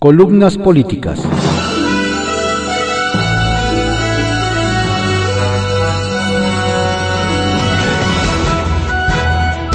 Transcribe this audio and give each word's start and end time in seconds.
Columnas 0.00 0.56
políticas. 0.56 1.20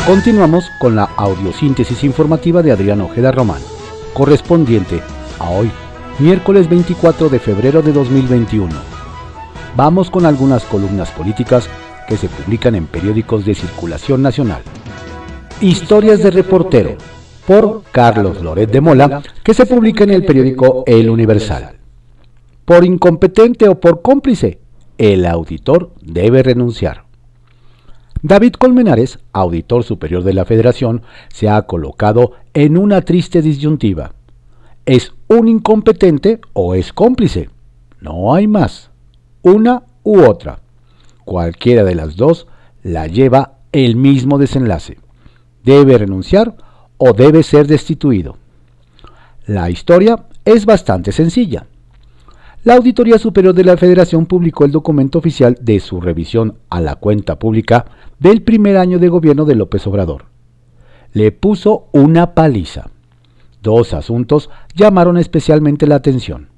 Continuamos 0.07 0.71
con 0.79 0.95
la 0.95 1.03
audiosíntesis 1.15 2.03
informativa 2.03 2.63
de 2.63 2.71
Adrián 2.71 3.01
Ojeda 3.01 3.31
Román, 3.31 3.61
correspondiente 4.15 4.99
a 5.37 5.51
hoy, 5.51 5.69
miércoles 6.17 6.67
24 6.67 7.29
de 7.29 7.37
febrero 7.37 7.83
de 7.83 7.93
2021. 7.93 8.73
Vamos 9.75 10.09
con 10.09 10.25
algunas 10.25 10.63
columnas 10.63 11.11
políticas 11.11 11.69
que 12.07 12.17
se 12.17 12.29
publican 12.29 12.73
en 12.73 12.87
periódicos 12.87 13.45
de 13.45 13.53
circulación 13.53 14.23
nacional. 14.23 14.63
Historias 15.61 16.23
de 16.23 16.31
reportero, 16.31 16.97
por 17.45 17.83
Carlos 17.91 18.41
Loret 18.41 18.71
de 18.71 18.81
Mola, 18.81 19.21
que 19.43 19.53
se 19.53 19.65
publica 19.65 20.03
en 20.03 20.11
el 20.11 20.25
periódico 20.25 20.83
El 20.85 21.09
Universal. 21.09 21.77
Por 22.65 22.83
incompetente 22.83 23.69
o 23.69 23.79
por 23.79 24.01
cómplice, 24.01 24.59
el 24.97 25.25
auditor 25.25 25.91
debe 26.01 26.41
renunciar. 26.41 27.05
David 28.21 28.53
Colmenares, 28.53 29.19
auditor 29.33 29.83
superior 29.83 30.23
de 30.23 30.33
la 30.33 30.45
Federación, 30.45 31.03
se 31.27 31.47
ha 31.47 31.61
colocado 31.63 32.31
en 32.55 32.77
una 32.77 33.01
triste 33.01 33.43
disyuntiva. 33.43 34.13
¿Es 34.85 35.13
un 35.27 35.47
incompetente 35.47 36.41
o 36.53 36.73
es 36.73 36.91
cómplice? 36.91 37.49
No 38.01 38.33
hay 38.33 38.47
más. 38.47 38.89
Una 39.43 39.83
u 40.03 40.21
otra. 40.21 40.59
Cualquiera 41.23 41.83
de 41.83 41.93
las 41.93 42.15
dos 42.15 42.47
la 42.81 43.05
lleva 43.05 43.59
el 43.71 43.95
mismo 43.95 44.39
desenlace. 44.39 44.97
Debe 45.63 45.97
renunciar 45.97 46.55
o 46.97 47.13
debe 47.13 47.43
ser 47.43 47.67
destituido. 47.67 48.37
La 49.45 49.69
historia 49.69 50.25
es 50.43 50.65
bastante 50.65 51.11
sencilla. 51.11 51.67
La 52.63 52.75
Auditoría 52.75 53.19
Superior 53.19 53.53
de 53.53 53.63
la 53.63 53.77
Federación 53.77 54.25
publicó 54.25 54.65
el 54.65 54.71
documento 54.71 55.19
oficial 55.19 55.55
de 55.61 55.79
su 55.79 56.01
revisión 56.01 56.57
a 56.69 56.81
la 56.81 56.95
cuenta 56.95 57.37
pública 57.37 57.85
del 58.19 58.41
primer 58.41 58.77
año 58.77 58.97
de 58.97 59.07
gobierno 59.07 59.45
de 59.45 59.53
López 59.53 59.85
Obrador. 59.85 60.25
Le 61.13 61.31
puso 61.31 61.87
una 61.91 62.33
paliza. 62.33 62.89
Dos 63.61 63.93
asuntos 63.93 64.49
llamaron 64.73 65.17
especialmente 65.17 65.85
la 65.85 65.95
atención. 65.95 66.49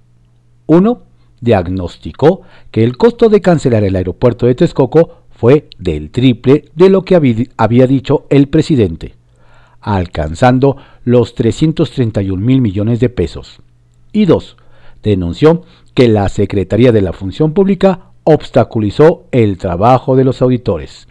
Uno, 0.65 1.03
diagnosticó 1.41 2.41
que 2.71 2.83
el 2.83 2.97
costo 2.97 3.29
de 3.29 3.41
cancelar 3.41 3.83
el 3.83 3.95
aeropuerto 3.95 4.45
de 4.45 4.55
Texcoco 4.55 5.23
fue 5.29 5.69
del 5.77 6.09
triple 6.09 6.65
de 6.75 6.89
lo 6.89 7.03
que 7.03 7.15
había 7.57 7.87
dicho 7.87 8.25
el 8.29 8.47
presidente, 8.47 9.15
alcanzando 9.87 10.75
los 11.05 11.33
331 11.33 12.45
mil 12.45 12.59
millones 12.59 12.99
de 12.99 13.07
pesos. 13.07 13.61
Y 14.11 14.25
dos, 14.25 14.57
denunció 15.01 15.63
que 15.93 16.09
la 16.09 16.27
Secretaría 16.27 16.91
de 16.91 17.01
la 17.01 17.13
Función 17.13 17.53
Pública 17.53 18.11
obstaculizó 18.25 19.27
el 19.31 19.57
trabajo 19.57 20.17
de 20.17 20.25
los 20.25 20.41
auditores. 20.41 21.07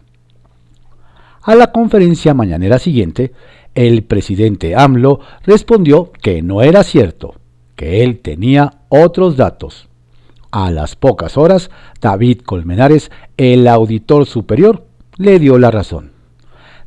A 1.41 1.55
la 1.55 1.73
conferencia 1.73 2.35
mañanera 2.35 2.79
siguiente, 2.79 3.33
el 3.75 4.05
presidente 4.05 4.77
AMLO 4.77 5.21
respondió 5.45 6.13
que 6.13 6.43
no 6.43 6.61
era 6.61 6.85
cierto, 6.85 7.37
que 7.77 8.05
él 8.05 8.19
tenía 8.19 8.81
otros 8.91 9.39
datos. 9.39 9.89
A 10.51 10.71
las 10.71 10.97
pocas 10.97 11.39
horas, 11.39 11.71
David 12.03 12.43
Colmenares, 12.43 13.11
el 13.39 13.69
auditor 13.69 14.27
superior, 14.27 14.85
le 15.17 15.39
dio 15.39 15.59
la 15.59 15.71
razón. 15.71 16.16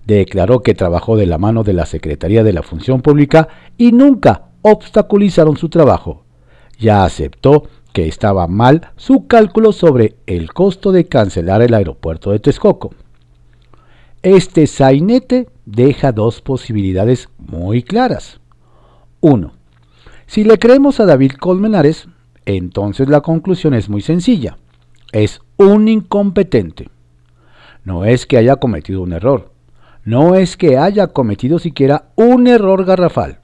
Declaró 0.10 0.64
que 0.64 0.74
trabajó 0.74 1.18
de 1.18 1.28
la 1.28 1.38
mano 1.38 1.64
de 1.64 1.74
la 1.74 1.86
Secretaría 1.86 2.44
de 2.44 2.52
la 2.52 2.64
Función 2.64 3.04
Pública 3.04 3.48
y 3.78 3.92
nunca 3.92 4.46
obstaculizaron 4.64 5.56
su 5.56 5.70
trabajo. 5.70 6.24
Ya 6.80 7.04
aceptó 7.04 7.68
que 7.94 8.08
estaba 8.08 8.48
mal 8.48 8.90
su 8.96 9.28
cálculo 9.28 9.72
sobre 9.72 10.16
el 10.26 10.52
costo 10.52 10.92
de 10.92 11.06
cancelar 11.06 11.62
el 11.62 11.76
aeropuerto 11.76 12.32
de 12.32 12.40
Texcoco. 12.40 12.90
Este 14.24 14.66
sainete 14.66 15.48
deja 15.68 16.12
dos 16.12 16.42
posibilidades 16.42 17.30
muy 17.38 17.84
claras. 17.84 18.40
Uno, 19.20 19.54
si 20.26 20.44
le 20.44 20.58
creemos 20.58 21.00
a 21.00 21.06
David 21.06 21.34
Colmenares, 21.34 22.08
entonces 22.48 23.10
la 23.10 23.22
conclusión 23.22 23.76
es 23.76 23.90
muy 23.90 24.02
sencilla. 24.02 24.58
Es 25.12 25.40
un 25.58 25.88
incompetente. 25.88 26.90
No 27.84 28.06
es 28.06 28.26
que 28.26 28.38
haya 28.38 28.56
cometido 28.56 29.04
un 29.04 29.14
error. 29.14 29.59
No 30.06 30.36
es 30.36 30.56
que 30.56 30.78
haya 30.78 31.08
cometido 31.08 31.60
siquiera 31.60 32.10
un 32.16 32.48
error 32.48 32.86
garrafal. 32.86 33.40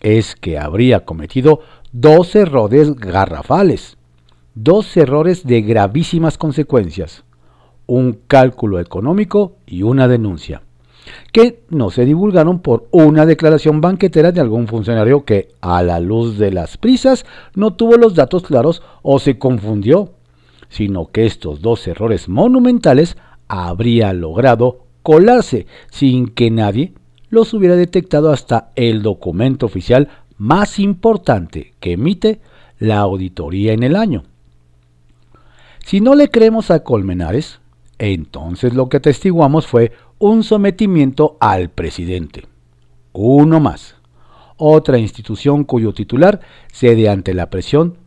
Es 0.00 0.34
que 0.34 0.58
habría 0.58 1.04
cometido 1.04 1.60
dos 1.92 2.34
errores 2.34 2.96
garrafales, 2.96 3.98
dos 4.54 4.96
errores 4.96 5.46
de 5.46 5.62
gravísimas 5.62 6.38
consecuencias, 6.38 7.24
un 7.86 8.18
cálculo 8.26 8.80
económico 8.80 9.56
y 9.66 9.82
una 9.82 10.08
denuncia, 10.08 10.62
que 11.32 11.62
no 11.68 11.90
se 11.90 12.04
divulgaron 12.04 12.60
por 12.60 12.88
una 12.90 13.26
declaración 13.26 13.80
banquetera 13.80 14.32
de 14.32 14.40
algún 14.40 14.66
funcionario 14.68 15.24
que, 15.24 15.48
a 15.60 15.82
la 15.82 16.00
luz 16.00 16.38
de 16.38 16.52
las 16.52 16.78
prisas, 16.78 17.26
no 17.54 17.74
tuvo 17.74 17.96
los 17.96 18.14
datos 18.14 18.42
claros 18.42 18.82
o 19.02 19.18
se 19.18 19.38
confundió, 19.38 20.12
sino 20.68 21.10
que 21.10 21.26
estos 21.26 21.60
dos 21.60 21.86
errores 21.86 22.28
monumentales 22.28 23.16
habría 23.46 24.14
logrado 24.14 24.81
colarse 25.02 25.66
sin 25.90 26.28
que 26.28 26.50
nadie 26.50 26.92
los 27.28 27.54
hubiera 27.54 27.76
detectado 27.76 28.30
hasta 28.30 28.72
el 28.76 29.02
documento 29.02 29.66
oficial 29.66 30.08
más 30.36 30.78
importante 30.78 31.74
que 31.80 31.92
emite 31.92 32.40
la 32.78 32.98
auditoría 32.98 33.72
en 33.72 33.82
el 33.82 33.96
año. 33.96 34.24
Si 35.84 36.00
no 36.00 36.14
le 36.14 36.28
creemos 36.28 36.70
a 36.70 36.82
Colmenares, 36.84 37.60
entonces 37.98 38.74
lo 38.74 38.88
que 38.88 38.98
atestiguamos 38.98 39.66
fue 39.66 39.92
un 40.18 40.44
sometimiento 40.44 41.36
al 41.40 41.70
presidente. 41.70 42.46
Uno 43.12 43.60
más. 43.60 43.96
Otra 44.56 44.98
institución 44.98 45.64
cuyo 45.64 45.92
titular 45.92 46.40
cede 46.72 47.08
ante 47.08 47.34
la 47.34 47.50
presión, 47.50 47.98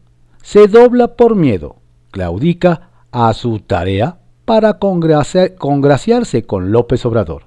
se 0.41 0.67
dobla 0.67 1.15
por 1.15 1.35
miedo, 1.35 1.77
claudica 2.11 2.91
a 3.11 3.33
su 3.33 3.59
tarea 3.59 4.19
para 4.45 4.77
congraciarse 4.77 6.45
con 6.45 6.71
López 6.71 7.05
Obrador. 7.05 7.43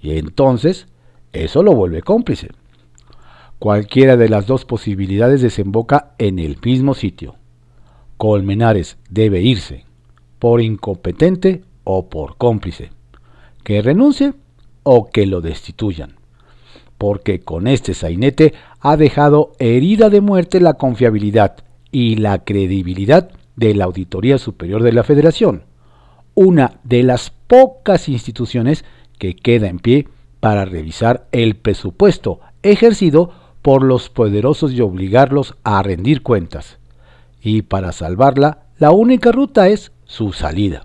Y 0.00 0.18
entonces 0.18 0.86
eso 1.32 1.62
lo 1.62 1.74
vuelve 1.74 2.02
cómplice. 2.02 2.50
Cualquiera 3.58 4.16
de 4.16 4.28
las 4.28 4.46
dos 4.46 4.64
posibilidades 4.64 5.42
desemboca 5.42 6.12
en 6.18 6.38
el 6.38 6.58
mismo 6.64 6.94
sitio. 6.94 7.36
Colmenares 8.16 8.98
debe 9.10 9.40
irse, 9.40 9.84
por 10.38 10.60
incompetente 10.60 11.62
o 11.84 12.08
por 12.08 12.36
cómplice. 12.36 12.90
Que 13.64 13.82
renuncie 13.82 14.34
o 14.82 15.10
que 15.10 15.26
lo 15.26 15.40
destituyan. 15.40 16.16
Porque 16.98 17.40
con 17.40 17.66
este 17.66 17.94
sainete 17.94 18.54
ha 18.80 18.96
dejado 18.96 19.52
herida 19.58 20.08
de 20.10 20.20
muerte 20.20 20.60
la 20.60 20.74
confiabilidad 20.74 21.56
y 21.90 22.16
la 22.16 22.44
credibilidad 22.44 23.30
de 23.56 23.74
la 23.74 23.84
Auditoría 23.84 24.38
Superior 24.38 24.82
de 24.82 24.92
la 24.92 25.02
Federación, 25.02 25.62
una 26.40 26.78
de 26.84 27.02
las 27.02 27.30
pocas 27.48 28.08
instituciones 28.08 28.84
que 29.18 29.34
queda 29.34 29.66
en 29.66 29.80
pie 29.80 30.06
para 30.38 30.64
revisar 30.64 31.26
el 31.32 31.56
presupuesto 31.56 32.38
ejercido 32.62 33.32
por 33.60 33.82
los 33.82 34.08
poderosos 34.08 34.72
y 34.72 34.80
obligarlos 34.80 35.56
a 35.64 35.82
rendir 35.82 36.22
cuentas. 36.22 36.78
Y 37.42 37.62
para 37.62 37.90
salvarla, 37.90 38.66
la 38.78 38.92
única 38.92 39.32
ruta 39.32 39.66
es 39.66 39.90
su 40.04 40.32
salida. 40.32 40.84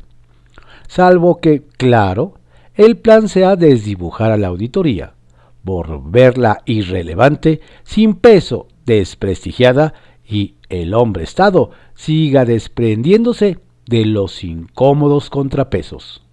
Salvo 0.88 1.40
que, 1.40 1.62
claro, 1.78 2.40
el 2.74 2.98
plan 2.98 3.30
sea 3.30 3.56
desdibujar 3.56 4.32
a 4.32 4.38
la 4.38 4.48
auditoría, 4.48 5.14
volverla 5.62 6.64
irrelevante, 6.66 7.62
sin 7.84 8.16
peso, 8.16 8.70
desprestigiada 8.88 9.94
y 10.28 10.56
el 10.70 10.96
hombre 10.96 11.26
Estado 11.26 11.70
siga 11.94 12.44
desprendiéndose 12.44 13.60
de 13.86 14.06
los 14.06 14.44
incómodos 14.44 15.30
contrapesos. 15.30 16.24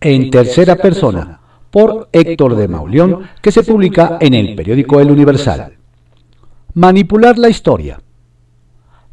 En 0.00 0.30
tercera 0.30 0.76
persona, 0.76 1.40
por 1.70 2.08
Héctor 2.12 2.56
de 2.56 2.68
Mauleón, 2.68 3.28
que 3.40 3.52
se 3.52 3.62
publica 3.62 4.18
en 4.20 4.34
el 4.34 4.54
periódico 4.54 5.00
El 5.00 5.10
Universal. 5.10 5.78
Manipular 6.74 7.38
la 7.38 7.48
historia. 7.48 8.00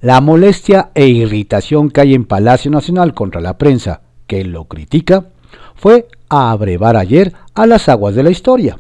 La 0.02 0.22
molestia 0.22 0.92
e 0.96 1.08
irritación 1.08 1.90
que 1.90 2.02
hay 2.02 2.14
en 2.14 2.26
Palacio 2.26 2.72
Nacional 2.72 3.14
contra 3.14 3.42
la 3.42 3.58
prensa 3.58 4.02
que 4.28 4.44
lo 4.46 4.66
critica 4.66 5.28
fue 5.76 6.08
a 6.30 6.52
abrevar 6.52 6.96
ayer 6.96 7.34
a 7.54 7.66
las 7.66 7.90
aguas 7.90 8.16
de 8.16 8.24
la 8.24 8.30
historia. 8.30 8.80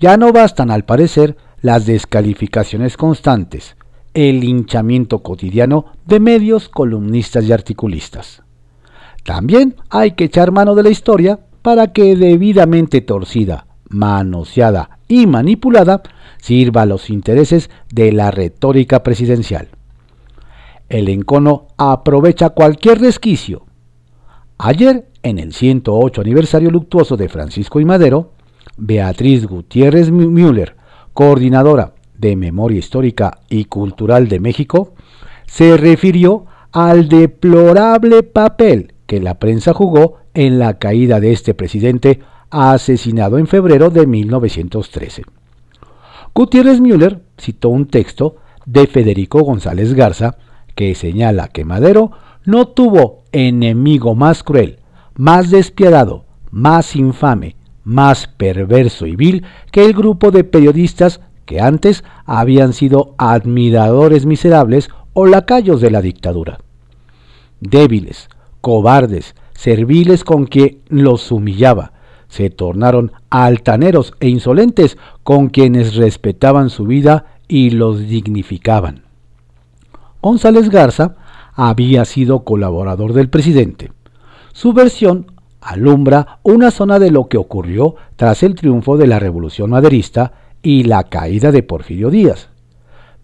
Ya 0.00 0.16
no 0.16 0.32
bastan, 0.32 0.70
al 0.70 0.84
parecer, 0.84 1.36
las 1.60 1.86
descalificaciones 1.86 2.96
constantes, 2.96 3.75
el 4.16 4.44
hinchamiento 4.44 5.18
cotidiano 5.18 5.84
de 6.06 6.20
medios, 6.20 6.70
columnistas 6.70 7.44
y 7.44 7.52
articulistas. 7.52 8.42
También 9.24 9.76
hay 9.90 10.12
que 10.12 10.24
echar 10.24 10.52
mano 10.52 10.74
de 10.74 10.82
la 10.82 10.88
historia 10.88 11.38
para 11.60 11.92
que 11.92 12.16
debidamente 12.16 13.02
torcida 13.02 13.66
manoseada 13.90 15.00
y 15.06 15.26
manipulada 15.26 16.02
sirva 16.38 16.82
a 16.82 16.86
los 16.86 17.10
intereses 17.10 17.68
de 17.92 18.10
la 18.10 18.30
retórica 18.30 19.02
presidencial. 19.02 19.68
El 20.88 21.10
encono 21.10 21.66
aprovecha 21.76 22.50
cualquier 22.50 23.02
resquicio. 23.02 23.66
Ayer, 24.56 25.10
en 25.22 25.38
el 25.38 25.52
108 25.52 26.22
aniversario 26.22 26.70
luctuoso 26.70 27.18
de 27.18 27.28
Francisco 27.28 27.80
y 27.80 27.84
Madero, 27.84 28.32
Beatriz 28.78 29.46
Gutiérrez 29.46 30.10
Müller, 30.10 30.74
coordinadora 31.12 31.95
de 32.18 32.36
Memoria 32.36 32.78
Histórica 32.78 33.38
y 33.48 33.66
Cultural 33.66 34.28
de 34.28 34.40
México, 34.40 34.94
se 35.46 35.76
refirió 35.76 36.46
al 36.72 37.08
deplorable 37.08 38.22
papel 38.22 38.94
que 39.06 39.20
la 39.20 39.38
prensa 39.38 39.72
jugó 39.72 40.16
en 40.34 40.58
la 40.58 40.78
caída 40.78 41.20
de 41.20 41.32
este 41.32 41.54
presidente 41.54 42.20
asesinado 42.50 43.38
en 43.38 43.46
febrero 43.46 43.90
de 43.90 44.06
1913. 44.06 45.22
Gutiérrez 46.34 46.80
Müller 46.80 47.22
citó 47.38 47.70
un 47.70 47.86
texto 47.86 48.36
de 48.66 48.86
Federico 48.86 49.40
González 49.42 49.94
Garza 49.94 50.36
que 50.74 50.94
señala 50.94 51.48
que 51.48 51.64
Madero 51.64 52.10
no 52.44 52.68
tuvo 52.68 53.22
enemigo 53.32 54.14
más 54.14 54.42
cruel, 54.42 54.80
más 55.14 55.50
despiadado, 55.50 56.24
más 56.50 56.94
infame, 56.94 57.56
más 57.84 58.26
perverso 58.26 59.06
y 59.06 59.16
vil 59.16 59.44
que 59.72 59.84
el 59.84 59.94
grupo 59.94 60.30
de 60.30 60.44
periodistas 60.44 61.20
que 61.46 61.60
antes 61.60 62.04
habían 62.26 62.74
sido 62.74 63.14
admiradores 63.16 64.26
miserables 64.26 64.90
o 65.14 65.24
lacayos 65.24 65.80
de 65.80 65.90
la 65.90 66.02
dictadura. 66.02 66.58
Débiles, 67.60 68.28
cobardes, 68.60 69.34
serviles 69.54 70.24
con 70.24 70.44
quien 70.44 70.80
los 70.88 71.32
humillaba, 71.32 71.92
se 72.28 72.50
tornaron 72.50 73.12
altaneros 73.30 74.12
e 74.20 74.28
insolentes 74.28 74.98
con 75.22 75.48
quienes 75.48 75.94
respetaban 75.94 76.68
su 76.68 76.84
vida 76.84 77.26
y 77.48 77.70
los 77.70 78.00
dignificaban. 78.00 79.04
González 80.20 80.68
Garza 80.70 81.14
había 81.54 82.04
sido 82.04 82.40
colaborador 82.40 83.12
del 83.12 83.30
presidente. 83.30 83.92
Su 84.52 84.72
versión 84.72 85.30
alumbra 85.60 86.38
una 86.42 86.70
zona 86.70 86.98
de 86.98 87.10
lo 87.10 87.28
que 87.28 87.38
ocurrió 87.38 87.94
tras 88.16 88.42
el 88.42 88.54
triunfo 88.54 88.96
de 88.96 89.06
la 89.06 89.18
Revolución 89.18 89.70
Maderista 89.70 90.32
y 90.66 90.82
la 90.82 91.04
caída 91.04 91.52
de 91.52 91.62
Porfirio 91.62 92.10
Díaz. 92.10 92.48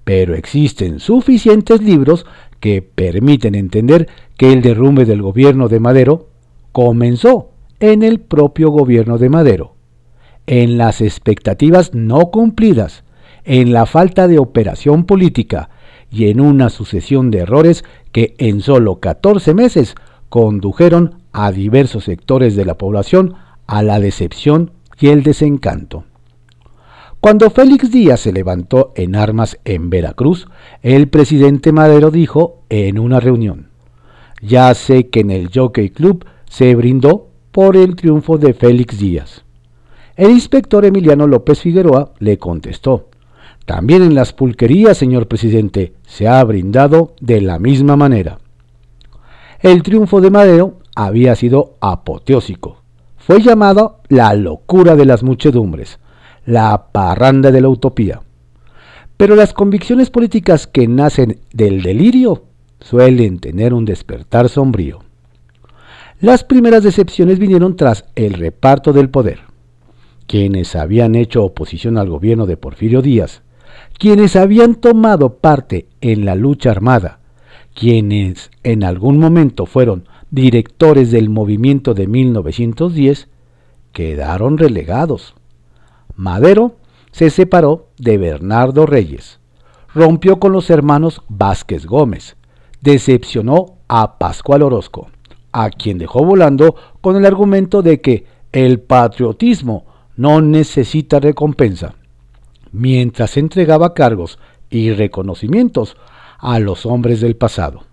Pero 0.04 0.36
existen 0.36 1.00
suficientes 1.00 1.82
libros 1.82 2.24
que 2.60 2.82
permiten 2.82 3.56
entender 3.56 4.06
que 4.36 4.52
el 4.52 4.62
derrumbe 4.62 5.06
del 5.06 5.22
gobierno 5.22 5.68
de 5.68 5.80
Madero 5.80 6.28
comenzó 6.70 7.50
en 7.80 8.04
el 8.04 8.20
propio 8.20 8.70
gobierno 8.70 9.18
de 9.18 9.28
Madero, 9.28 9.74
en 10.46 10.78
las 10.78 11.00
expectativas 11.00 11.94
no 11.94 12.30
cumplidas, 12.30 13.02
en 13.44 13.72
la 13.72 13.86
falta 13.86 14.28
de 14.28 14.38
operación 14.38 15.04
política 15.04 15.68
y 16.12 16.28
en 16.28 16.40
una 16.40 16.70
sucesión 16.70 17.32
de 17.32 17.40
errores 17.40 17.84
que 18.12 18.36
en 18.38 18.60
solo 18.60 19.00
14 19.00 19.52
meses 19.52 19.96
condujeron 20.28 21.16
a 21.32 21.50
diversos 21.50 22.04
sectores 22.04 22.54
de 22.54 22.66
la 22.66 22.78
población 22.78 23.34
a 23.66 23.82
la 23.82 23.98
decepción 23.98 24.70
y 25.00 25.08
el 25.08 25.24
desencanto. 25.24 26.04
Cuando 27.22 27.50
Félix 27.50 27.92
Díaz 27.92 28.18
se 28.18 28.32
levantó 28.32 28.92
en 28.96 29.14
armas 29.14 29.56
en 29.64 29.90
Veracruz, 29.90 30.48
el 30.82 31.06
presidente 31.06 31.70
Madero 31.70 32.10
dijo 32.10 32.64
en 32.68 32.98
una 32.98 33.20
reunión, 33.20 33.68
ya 34.40 34.74
sé 34.74 35.08
que 35.08 35.20
en 35.20 35.30
el 35.30 35.48
Jockey 35.54 35.90
Club 35.90 36.24
se 36.50 36.74
brindó 36.74 37.28
por 37.52 37.76
el 37.76 37.94
triunfo 37.94 38.38
de 38.38 38.54
Félix 38.54 38.98
Díaz. 38.98 39.44
El 40.16 40.32
inspector 40.32 40.84
Emiliano 40.84 41.28
López 41.28 41.60
Figueroa 41.60 42.10
le 42.18 42.38
contestó, 42.38 43.10
también 43.66 44.02
en 44.02 44.16
las 44.16 44.32
pulquerías, 44.32 44.98
señor 44.98 45.28
presidente, 45.28 45.92
se 46.04 46.26
ha 46.26 46.42
brindado 46.42 47.14
de 47.20 47.40
la 47.40 47.60
misma 47.60 47.94
manera. 47.94 48.40
El 49.60 49.84
triunfo 49.84 50.20
de 50.20 50.32
Madero 50.32 50.80
había 50.96 51.36
sido 51.36 51.76
apoteósico. 51.80 52.82
Fue 53.16 53.40
llamado 53.40 54.00
la 54.08 54.34
locura 54.34 54.96
de 54.96 55.06
las 55.06 55.22
muchedumbres, 55.22 56.00
la 56.44 56.88
parranda 56.92 57.50
de 57.50 57.60
la 57.60 57.68
utopía. 57.68 58.22
Pero 59.16 59.36
las 59.36 59.52
convicciones 59.52 60.10
políticas 60.10 60.66
que 60.66 60.88
nacen 60.88 61.40
del 61.52 61.82
delirio 61.82 62.44
suelen 62.80 63.38
tener 63.38 63.74
un 63.74 63.84
despertar 63.84 64.48
sombrío. 64.48 65.00
Las 66.20 66.44
primeras 66.44 66.82
decepciones 66.82 67.38
vinieron 67.38 67.76
tras 67.76 68.04
el 68.14 68.34
reparto 68.34 68.92
del 68.92 69.10
poder. 69.10 69.40
Quienes 70.26 70.76
habían 70.76 71.14
hecho 71.14 71.44
oposición 71.44 71.98
al 71.98 72.08
gobierno 72.08 72.46
de 72.46 72.56
Porfirio 72.56 73.02
Díaz, 73.02 73.42
quienes 73.98 74.36
habían 74.36 74.76
tomado 74.76 75.38
parte 75.38 75.86
en 76.00 76.24
la 76.24 76.34
lucha 76.34 76.70
armada, 76.70 77.20
quienes 77.74 78.50
en 78.62 78.84
algún 78.84 79.18
momento 79.18 79.66
fueron 79.66 80.08
directores 80.30 81.10
del 81.10 81.28
movimiento 81.28 81.94
de 81.94 82.06
1910, 82.06 83.28
quedaron 83.92 84.58
relegados. 84.58 85.34
Madero 86.16 86.76
se 87.10 87.30
separó 87.30 87.88
de 87.98 88.18
Bernardo 88.18 88.86
Reyes, 88.86 89.40
rompió 89.94 90.38
con 90.38 90.52
los 90.52 90.70
hermanos 90.70 91.22
Vázquez 91.28 91.86
Gómez, 91.86 92.36
decepcionó 92.80 93.78
a 93.88 94.18
Pascual 94.18 94.62
Orozco 94.62 95.08
a 95.52 95.70
quien 95.70 95.98
dejó 95.98 96.24
volando 96.24 96.74
con 97.00 97.16
el 97.16 97.26
argumento 97.26 97.82
de 97.82 98.00
que 98.00 98.26
el 98.52 98.80
patriotismo 98.80 99.84
no 100.16 100.40
necesita 100.40 101.20
recompensa, 101.20 101.94
mientras 102.72 103.36
entregaba 103.36 103.94
cargos 103.94 104.38
y 104.70 104.92
reconocimientos 104.92 105.96
a 106.38 106.58
los 106.58 106.86
hombres 106.86 107.20
del 107.20 107.36
pasado. 107.36 107.84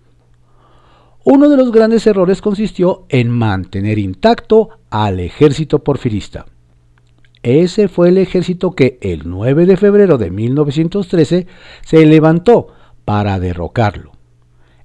Uno 1.22 1.50
de 1.50 1.56
los 1.56 1.70
grandes 1.70 2.06
errores 2.06 2.40
consistió 2.40 3.04
en 3.10 3.28
mantener 3.30 3.98
intacto 3.98 4.70
al 4.88 5.20
ejército 5.20 5.84
porfirista. 5.84 6.46
Ese 7.42 7.88
fue 7.88 8.10
el 8.10 8.18
ejército 8.18 8.72
que 8.72 8.98
el 9.00 9.22
9 9.24 9.64
de 9.66 9.76
febrero 9.76 10.18
de 10.18 10.30
1913 10.30 11.46
se 11.82 12.06
levantó 12.06 12.68
para 13.04 13.40
derrocarlo. 13.40 14.12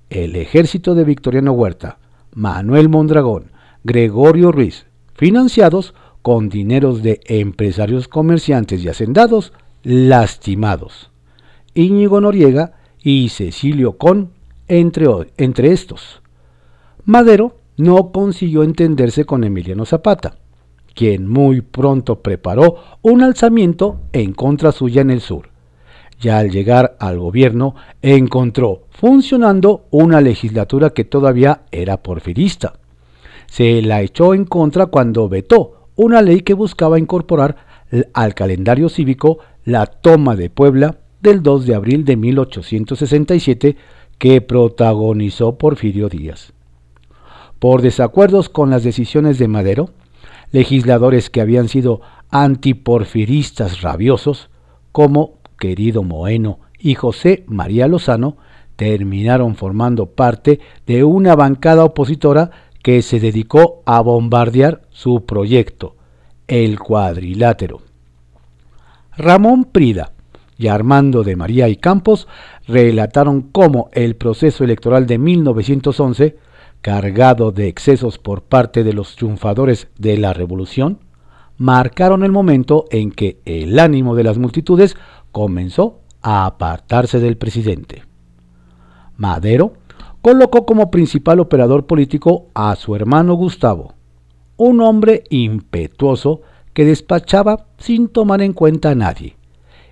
El 0.10 0.36
ejército 0.36 0.96
de 0.96 1.04
Victoriano 1.04 1.52
Huerta, 1.52 1.98
Manuel 2.34 2.88
Mondragón, 2.88 3.52
Gregorio 3.84 4.52
Ruiz, 4.52 4.86
financiados 5.14 5.94
con 6.22 6.50
dineros 6.50 7.04
de 7.04 7.20
empresarios 7.26 8.08
comerciantes 8.08 8.84
y 8.84 8.90
hacendados 8.90 9.52
lastimados. 9.84 11.12
Íñigo 11.74 12.22
Noriega 12.22 12.74
y 13.04 13.30
Cecilio 13.30 13.98
Con, 13.98 14.32
entre, 14.68 15.08
entre 15.38 15.72
estos. 15.72 16.22
Madero 17.04 17.58
no 17.78 18.12
consiguió 18.12 18.64
entenderse 18.64 19.26
con 19.26 19.44
Emiliano 19.44 19.86
Zapata, 19.86 20.38
quien 20.96 21.28
muy 21.28 21.62
pronto 21.62 22.22
preparó 22.22 22.78
un 23.04 23.22
alzamiento 23.22 24.00
en 24.14 24.34
contra 24.34 24.72
suya 24.72 25.02
en 25.02 25.12
el 25.12 25.22
sur. 25.22 25.50
Ya 26.20 26.40
al 26.40 26.50
llegar 26.50 26.96
al 27.00 27.20
gobierno 27.20 27.76
encontró 28.02 28.84
funcionando 28.90 29.86
una 29.92 30.22
legislatura 30.22 30.92
que 30.92 31.04
todavía 31.04 31.64
era 31.72 32.02
porfirista. 32.02 32.80
Se 33.48 33.82
la 33.82 34.02
echó 34.02 34.34
en 34.34 34.46
contra 34.46 34.88
cuando 34.88 35.30
vetó 35.30 35.90
una 35.96 36.22
ley 36.22 36.42
que 36.42 36.54
buscaba 36.54 36.98
incorporar 36.98 37.58
al 38.14 38.34
calendario 38.34 38.90
cívico 38.90 39.40
la 39.64 39.86
toma 39.86 40.36
de 40.36 40.50
Puebla 40.50 40.98
del 41.22 41.44
2 41.44 41.66
de 41.66 41.76
abril 41.76 42.06
de 42.06 42.16
1867 42.16 43.78
que 44.18 44.42
protagonizó 44.42 45.58
Porfirio 45.58 46.10
Díaz. 46.10 46.54
Por 47.60 47.82
desacuerdos 47.82 48.50
con 48.50 48.70
las 48.70 48.84
decisiones 48.84 49.40
de 49.40 49.48
Madero, 49.48 49.90
legisladores 50.56 51.30
que 51.30 51.42
habían 51.42 51.68
sido 51.68 52.00
antiporfiristas 52.32 53.82
rabiosos, 53.82 54.50
como 54.94 55.34
querido 55.60 56.02
Moeno 56.02 56.60
y 56.80 56.96
José 56.96 57.44
María 57.48 57.90
Lozano, 57.90 58.38
terminaron 58.78 59.56
formando 59.58 60.06
parte 60.06 60.62
de 60.88 61.04
una 61.04 61.36
bancada 61.36 61.84
opositora 61.84 62.52
que 62.82 63.02
se 63.02 63.20
dedicó 63.20 63.84
a 63.86 64.00
bombardear 64.00 64.84
su 64.92 65.26
proyecto, 65.26 65.98
el 66.48 66.80
cuadrilátero. 66.80 67.82
Ramón 69.18 69.66
Prida 69.66 70.14
y 70.58 70.68
Armando 70.68 71.24
de 71.24 71.36
María 71.36 71.68
y 71.68 71.76
Campos 71.76 72.30
relataron 72.66 73.42
cómo 73.42 73.90
el 73.92 74.16
proceso 74.16 74.64
electoral 74.64 75.06
de 75.06 75.18
1911, 75.18 76.38
cargado 76.86 77.52
de 77.52 77.68
excesos 77.68 78.20
por 78.20 78.44
parte 78.44 78.84
de 78.84 78.94
los 78.94 79.16
triunfadores 79.16 79.88
de 79.98 80.20
la 80.20 80.34
revolución, 80.34 81.00
marcaron 81.58 82.24
el 82.24 82.32
momento 82.32 82.86
en 82.92 83.10
que 83.10 83.40
el 83.46 83.80
ánimo 83.80 84.14
de 84.14 84.24
las 84.24 84.38
multitudes 84.38 84.96
comenzó 85.32 86.02
a 86.22 86.46
apartarse 86.46 87.20
del 87.20 87.38
presidente. 87.38 88.04
Madero 89.18 89.74
colocó 90.22 90.68
como 90.68 90.92
principal 90.92 91.40
operador 91.40 91.88
político 91.88 92.50
a 92.54 92.76
su 92.76 92.96
hermano 92.96 93.34
Gustavo, 93.34 93.96
un 94.56 94.80
hombre 94.80 95.24
impetuoso 95.32 96.42
que 96.74 96.86
despachaba 96.86 97.66
sin 97.80 98.10
tomar 98.10 98.44
en 98.44 98.54
cuenta 98.54 98.92
a 98.92 98.96
nadie, 98.96 99.38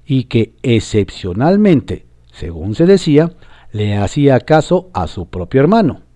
y 0.06 0.26
que 0.26 0.54
excepcionalmente, 0.62 2.06
según 2.32 2.76
se 2.76 2.86
decía, 2.86 3.34
le 3.72 3.98
hacía 3.98 4.40
caso 4.42 4.92
a 4.94 5.08
su 5.08 5.26
propio 5.26 5.60
hermano. 5.60 6.13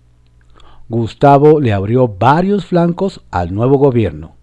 Gustavo 0.89 1.59
le 1.59 1.73
abrió 1.73 2.07
varios 2.07 2.65
flancos 2.65 3.21
al 3.31 3.53
nuevo 3.53 3.77
gobierno. 3.77 4.35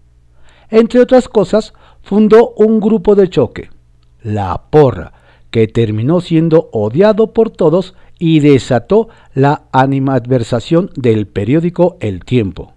Entre 0.69 0.99
otras 0.99 1.27
cosas, 1.27 1.73
fundó 2.01 2.51
un 2.57 2.79
grupo 2.79 3.15
de 3.15 3.29
choque, 3.29 3.69
la 4.21 4.63
Porra, 4.69 5.13
que 5.49 5.67
terminó 5.67 6.21
siendo 6.21 6.69
odiado 6.73 7.33
por 7.33 7.49
todos 7.49 7.95
y 8.19 8.39
desató 8.39 9.09
la 9.33 9.63
animadversación 9.71 10.89
del 10.95 11.27
periódico 11.27 11.97
El 11.99 12.23
Tiempo. 12.23 12.73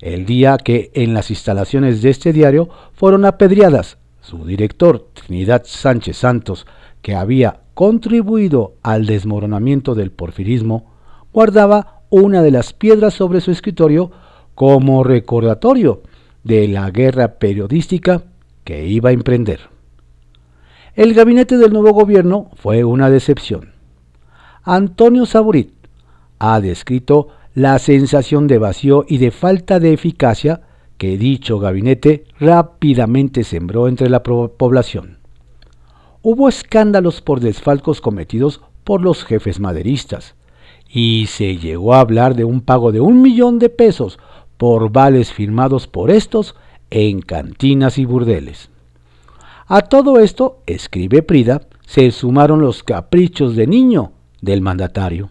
El 0.00 0.26
día 0.26 0.58
que 0.58 0.90
en 0.94 1.14
las 1.14 1.30
instalaciones 1.30 2.02
de 2.02 2.10
este 2.10 2.32
diario 2.32 2.68
fueron 2.92 3.24
apedreadas 3.24 3.98
su 4.22 4.44
director, 4.44 5.08
Trinidad 5.14 5.62
Sánchez 5.66 6.16
Santos, 6.16 6.66
que 7.02 7.16
había 7.16 7.60
contribuido 7.74 8.74
al 8.82 9.06
desmoronamiento 9.06 9.96
del 9.96 10.12
porfirismo, 10.12 10.92
guardaba 11.32 12.01
una 12.12 12.42
de 12.42 12.50
las 12.50 12.74
piedras 12.74 13.14
sobre 13.14 13.40
su 13.40 13.50
escritorio 13.50 14.10
como 14.54 15.02
recordatorio 15.02 16.02
de 16.44 16.68
la 16.68 16.90
guerra 16.90 17.38
periodística 17.38 18.24
que 18.64 18.86
iba 18.86 19.08
a 19.08 19.12
emprender. 19.12 19.60
El 20.94 21.14
gabinete 21.14 21.56
del 21.56 21.72
nuevo 21.72 21.92
gobierno 21.94 22.50
fue 22.54 22.84
una 22.84 23.08
decepción. 23.08 23.72
Antonio 24.62 25.24
Saborit 25.24 25.72
ha 26.38 26.60
descrito 26.60 27.28
la 27.54 27.78
sensación 27.78 28.46
de 28.46 28.58
vacío 28.58 29.06
y 29.08 29.16
de 29.16 29.30
falta 29.30 29.80
de 29.80 29.94
eficacia 29.94 30.60
que 30.98 31.16
dicho 31.16 31.58
gabinete 31.58 32.24
rápidamente 32.38 33.42
sembró 33.42 33.88
entre 33.88 34.10
la 34.10 34.22
población. 34.22 35.16
Hubo 36.20 36.50
escándalos 36.50 37.22
por 37.22 37.40
desfalcos 37.40 38.02
cometidos 38.02 38.60
por 38.84 39.00
los 39.00 39.24
jefes 39.24 39.60
maderistas, 39.60 40.34
y 40.92 41.26
se 41.26 41.56
llegó 41.56 41.94
a 41.94 42.00
hablar 42.00 42.34
de 42.34 42.44
un 42.44 42.60
pago 42.60 42.92
de 42.92 43.00
un 43.00 43.22
millón 43.22 43.58
de 43.58 43.70
pesos 43.70 44.18
por 44.58 44.92
vales 44.92 45.32
firmados 45.32 45.86
por 45.86 46.10
estos 46.10 46.54
en 46.90 47.22
cantinas 47.22 47.96
y 47.96 48.04
burdeles. 48.04 48.68
A 49.66 49.82
todo 49.82 50.18
esto, 50.18 50.58
escribe 50.66 51.22
Prida, 51.22 51.62
se 51.86 52.10
sumaron 52.10 52.60
los 52.60 52.82
caprichos 52.82 53.56
de 53.56 53.66
niño 53.66 54.12
del 54.42 54.60
mandatario. 54.60 55.30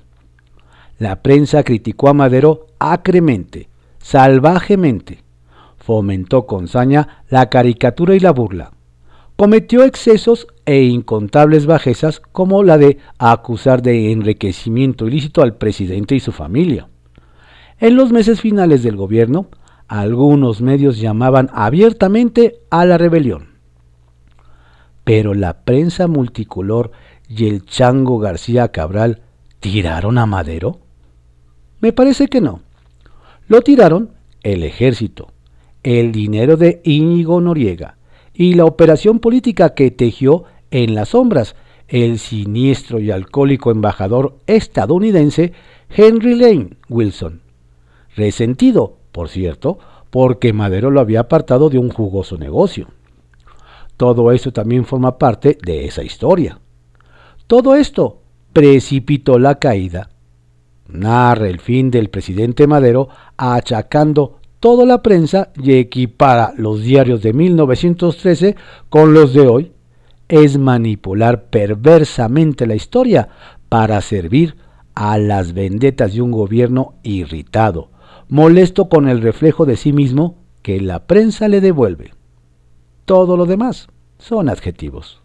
La 0.98 1.22
prensa 1.22 1.64
criticó 1.64 2.10
a 2.10 2.14
Madero 2.14 2.68
acremente, 2.80 3.70
salvajemente, 4.00 5.20
fomentó 5.78 6.48
con 6.48 6.68
saña 6.68 7.24
la 7.30 7.50
caricatura 7.50 8.16
y 8.16 8.20
la 8.20 8.32
burla. 8.32 8.72
Cometió 9.42 9.84
excesos 9.84 10.46
e 10.68 10.84
incontables 10.84 11.66
bajezas 11.66 12.20
como 12.20 12.62
la 12.62 12.78
de 12.78 13.00
acusar 13.18 13.82
de 13.82 14.12
enriquecimiento 14.12 15.08
ilícito 15.08 15.42
al 15.42 15.56
presidente 15.56 16.14
y 16.14 16.20
su 16.20 16.32
familia. 16.32 16.90
En 17.80 17.96
los 17.96 18.12
meses 18.12 18.40
finales 18.40 18.84
del 18.84 18.96
gobierno, 18.96 19.48
algunos 19.88 20.62
medios 20.62 21.00
llamaban 21.00 21.50
abiertamente 21.54 22.60
a 22.70 22.86
la 22.86 23.00
rebelión. 23.00 23.56
Pero 25.04 25.34
la 25.34 25.64
prensa 25.64 26.06
multicolor 26.08 26.92
y 27.28 27.48
el 27.48 27.66
chango 27.66 28.20
García 28.20 28.68
Cabral 28.68 29.24
tiraron 29.60 30.20
a 30.20 30.28
Madero? 30.28 30.82
Me 31.80 31.94
parece 31.94 32.28
que 32.28 32.42
no. 32.42 32.62
Lo 33.48 33.62
tiraron 33.62 34.12
el 34.44 34.62
ejército, 34.62 35.32
el 35.82 36.12
dinero 36.12 36.58
de 36.58 36.82
Íñigo 36.84 37.42
Noriega 37.42 37.98
y 38.34 38.54
la 38.54 38.66
operación 38.66 39.20
política 39.20 39.74
que 39.74 39.92
tejió 39.92 40.46
en 40.72 40.96
las 40.96 41.10
sombras 41.10 41.56
el 41.88 42.20
siniestro 42.20 43.00
y 43.00 43.12
alcohólico 43.12 43.72
embajador 43.72 44.38
estadounidense 44.48 45.54
Henry 45.90 46.36
Lane 46.36 46.78
Wilson. 46.90 47.42
Resentido, 48.16 48.98
por 49.12 49.30
cierto, 49.30 49.78
porque 50.10 50.54
Madero 50.54 50.92
lo 50.92 51.02
había 51.02 51.22
apartado 51.22 51.70
de 51.70 51.78
un 51.78 51.90
jugoso 51.90 52.38
negocio. 52.38 52.88
Todo 53.98 54.32
esto 54.32 54.52
también 54.52 54.86
forma 54.86 55.18
parte 55.18 55.58
de 55.64 55.86
esa 55.86 56.04
historia. 56.04 56.60
Todo 57.48 57.76
esto 57.76 58.22
precipitó 58.54 59.38
la 59.38 59.56
caída. 59.56 60.10
Narra 60.88 61.48
el 61.48 61.60
fin 61.60 61.92
del 61.92 62.10
presidente 62.10 62.68
Madero 62.68 63.10
achacando 63.38 64.41
toda 64.62 64.86
la 64.86 65.02
prensa 65.02 65.50
y 65.62 65.74
equipara 65.74 66.54
los 66.56 66.82
diarios 66.84 67.22
de 67.24 67.34
1913 67.34 68.56
con 68.90 69.14
los 69.14 69.34
de 69.34 69.42
hoy, 69.42 69.72
es 70.30 70.58
manipular 70.58 71.46
perversamente 71.46 72.66
la 72.66 72.76
historia 72.76 73.28
para 73.68 74.00
servir 74.00 74.56
a 74.94 75.18
las 75.18 75.54
vendetas 75.54 76.14
de 76.14 76.22
un 76.22 76.32
gobierno 76.32 76.94
irritado, 77.04 77.90
molesto 78.30 78.88
con 78.88 79.10
el 79.10 79.22
reflejo 79.22 79.66
de 79.66 79.76
sí 79.76 79.92
mismo 79.92 80.38
que 80.62 80.80
la 80.80 81.06
prensa 81.08 81.48
le 81.48 81.60
devuelve. 81.60 82.14
Todo 83.06 83.36
lo 83.36 83.46
demás 83.48 83.88
son 84.20 84.48
adjetivos. 84.48 85.22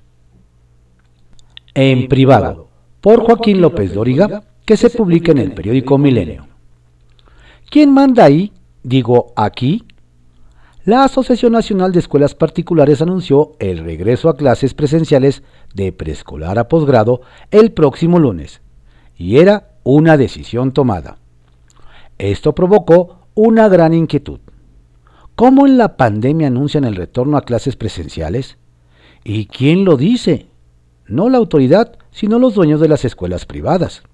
En 1.74 2.08
privado, 2.08 2.68
por 3.02 3.20
Joaquín 3.20 3.60
López 3.60 3.92
Dóriga, 3.92 4.44
que 4.64 4.78
se 4.78 4.88
publica 4.88 5.30
en 5.30 5.38
el 5.38 5.52
periódico 5.52 5.98
Milenio. 5.98 6.46
¿Quién 7.68 7.92
manda 7.92 8.24
ahí 8.24 8.52
digo 8.86 9.32
aquí, 9.34 9.84
la 10.84 11.02
Asociación 11.02 11.52
Nacional 11.52 11.90
de 11.90 11.98
Escuelas 11.98 12.36
Particulares 12.36 13.02
anunció 13.02 13.54
el 13.58 13.78
regreso 13.78 14.28
a 14.28 14.36
clases 14.36 14.74
presenciales 14.74 15.42
de 15.74 15.90
preescolar 15.90 16.56
a 16.60 16.68
posgrado 16.68 17.22
el 17.50 17.72
próximo 17.72 18.20
lunes, 18.20 18.62
y 19.16 19.38
era 19.38 19.72
una 19.82 20.16
decisión 20.16 20.70
tomada. 20.70 21.18
Esto 22.18 22.54
provocó 22.54 23.26
una 23.34 23.68
gran 23.68 23.92
inquietud. 23.92 24.38
¿Cómo 25.34 25.66
en 25.66 25.78
la 25.78 25.96
pandemia 25.96 26.46
anuncian 26.46 26.84
el 26.84 26.94
retorno 26.94 27.36
a 27.36 27.42
clases 27.42 27.74
presenciales? 27.74 28.56
¿Y 29.24 29.46
quién 29.46 29.84
lo 29.84 29.96
dice? 29.96 30.46
No 31.06 31.28
la 31.28 31.38
autoridad, 31.38 31.98
sino 32.12 32.38
los 32.38 32.54
dueños 32.54 32.80
de 32.80 32.88
las 32.88 33.04
escuelas 33.04 33.46
privadas. 33.46 34.04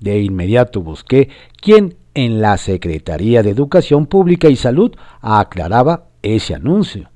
De 0.00 0.22
inmediato 0.22 0.80
busqué 0.80 1.28
quién 1.60 1.96
en 2.14 2.40
la 2.40 2.56
Secretaría 2.56 3.42
de 3.42 3.50
Educación 3.50 4.06
Pública 4.06 4.48
y 4.48 4.56
Salud 4.56 4.92
aclaraba 5.20 6.06
ese 6.22 6.54
anuncio. 6.54 7.10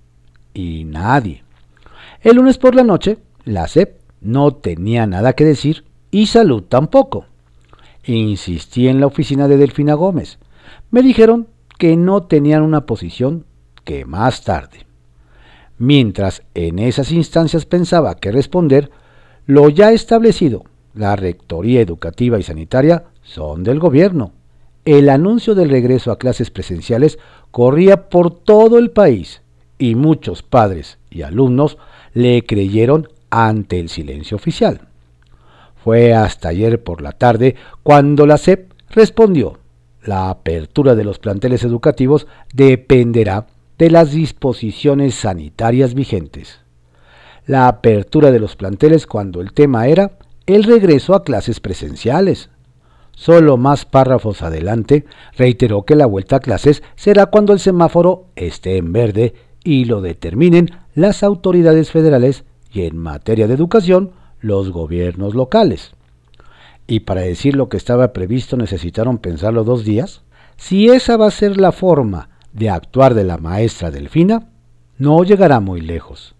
Y 0.53 0.85
nadie. 0.85 1.43
El 2.23 2.37
lunes 2.37 2.59
por 2.59 2.75
la 2.75 2.85
noche, 2.85 3.19
la 3.45 3.67
SEP 3.67 3.99
no 4.21 4.53
tenía 4.55 5.07
nada 5.07 5.33
que 5.33 5.45
decir 5.45 5.85
y 6.11 6.27
Salud 6.27 6.63
tampoco. 6.63 7.27
Insistí 8.05 8.89
en 8.89 9.01
la 9.01 9.07
oficina 9.07 9.49
de 9.49 9.57
Delfina 9.57 9.95
Gómez. 9.95 10.39
Me 10.91 11.03
dijeron 11.03 11.49
que 11.79 11.97
no 11.97 12.23
tenían 12.23 12.63
una 12.63 12.87
posición 12.87 13.45
que 13.83 14.05
más 14.05 14.45
tarde. 14.45 14.87
Mientras 15.77 16.43
en 16.55 16.79
esas 16.79 17.11
instancias 17.11 17.67
pensaba 17.67 18.15
que 18.15 18.31
responder, 18.31 18.91
lo 19.47 19.69
ya 19.69 19.91
establecido, 19.91 20.65
la 20.95 21.17
Rectoría 21.17 21.81
Educativa 21.81 22.39
y 22.39 22.45
Sanitaria, 22.45 23.05
son 23.23 23.65
del 23.65 23.81
gobierno 23.81 24.33
el 24.85 25.09
anuncio 25.09 25.55
del 25.55 25.71
regreso 25.71 26.13
a 26.13 26.19
clases 26.19 26.51
presenciales 26.51 27.19
corría 27.51 28.09
por 28.09 28.31
todo 28.31 28.79
el 28.79 28.91
país 28.91 29.43
y 29.79 29.95
muchos 29.95 30.43
padres 30.43 30.99
y 31.11 31.23
alumnos 31.23 31.79
le 32.13 32.45
creyeron 32.45 33.09
ante 33.31 33.81
el 33.81 33.89
silencio 33.89 34.37
oficial. 34.37 34.83
Fue 35.83 36.15
hasta 36.15 36.49
ayer 36.49 36.83
por 36.83 37.03
la 37.03 37.13
tarde 37.13 37.57
cuando 37.83 38.27
la 38.27 38.39
SEP 38.39 38.73
respondió, 38.91 39.59
la 40.03 40.31
apertura 40.31 40.95
de 40.95 41.05
los 41.05 41.19
planteles 41.19 41.65
educativos 41.65 42.27
dependerá 42.53 43.47
de 43.79 43.91
las 43.91 44.13
disposiciones 44.13 45.15
sanitarias 45.15 45.95
vigentes. 45.95 46.61
La 47.47 47.69
apertura 47.69 48.31
de 48.31 48.39
los 48.39 48.57
planteles 48.57 49.07
cuando 49.07 49.41
el 49.41 49.53
tema 49.53 49.87
era 49.87 50.13
el 50.47 50.65
regreso 50.65 51.15
a 51.15 51.25
clases 51.25 51.61
presenciales. 51.61 52.51
Solo 53.17 53.57
más 53.57 53.85
párrafos 53.85 54.43
adelante 54.43 55.05
reiteró 55.37 55.85
que 55.85 55.95
la 55.95 56.07
vuelta 56.07 56.37
a 56.37 56.41
clases 56.41 56.83
será 56.97 57.27
cuando 57.27 57.53
el 57.53 57.61
semáforo 57.61 58.27
esté 58.37 58.77
en 58.77 58.93
verde 58.93 59.35
y 59.63 59.85
lo 59.85 60.01
determinen 60.01 60.71
las 60.95 61.23
autoridades 61.23 61.91
federales 61.91 62.45
y 62.73 62.83
en 62.83 62.99
materia 62.99 63.47
de 63.47 63.55
educación 63.55 64.13
los 64.41 64.71
gobiernos 64.71 65.35
locales. 65.35 65.93
Y 66.87 67.01
para 67.01 67.23
decir 67.23 67.57
lo 67.57 67.69
que 67.69 67.77
estaba 67.77 68.13
previsto 68.13 68.57
necesitaron 68.57 69.19
pensarlo 69.19 69.65
dos 69.65 69.85
días. 69.85 70.23
Si 70.57 70.89
esa 70.89 71.17
va 71.17 71.29
a 71.29 71.31
ser 71.31 71.59
la 71.59 71.73
forma 71.73 72.29
de 72.53 72.69
actuar 72.69 73.15
de 73.15 73.25
la 73.25 73.39
maestra 73.39 73.91
Delfina, 73.91 74.51
no 74.99 75.25
llegará 75.25 75.61
muy 75.61 75.81
lejos. 75.81 76.35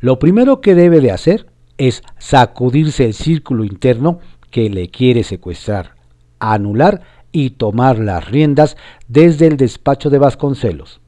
Lo 0.00 0.18
primero 0.18 0.60
que 0.60 0.74
debe 0.74 1.00
de 1.00 1.12
hacer 1.12 1.46
es 1.76 2.02
sacudirse 2.18 3.04
el 3.04 3.14
círculo 3.14 3.64
interno 3.64 4.18
que 4.50 4.68
le 4.68 4.88
quiere 4.88 5.22
secuestrar 5.22 5.97
anular 6.38 7.02
y 7.32 7.50
tomar 7.50 7.98
las 7.98 8.30
riendas 8.30 8.76
desde 9.06 9.46
el 9.46 9.56
despacho 9.56 10.10
de 10.10 10.18
Vasconcelos, 10.18 11.00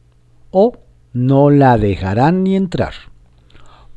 o 0.51 0.73
no 1.13 1.51
la 1.51 1.79
dejarán 1.79 2.45
ni 2.45 2.57
entrar. 2.57 2.93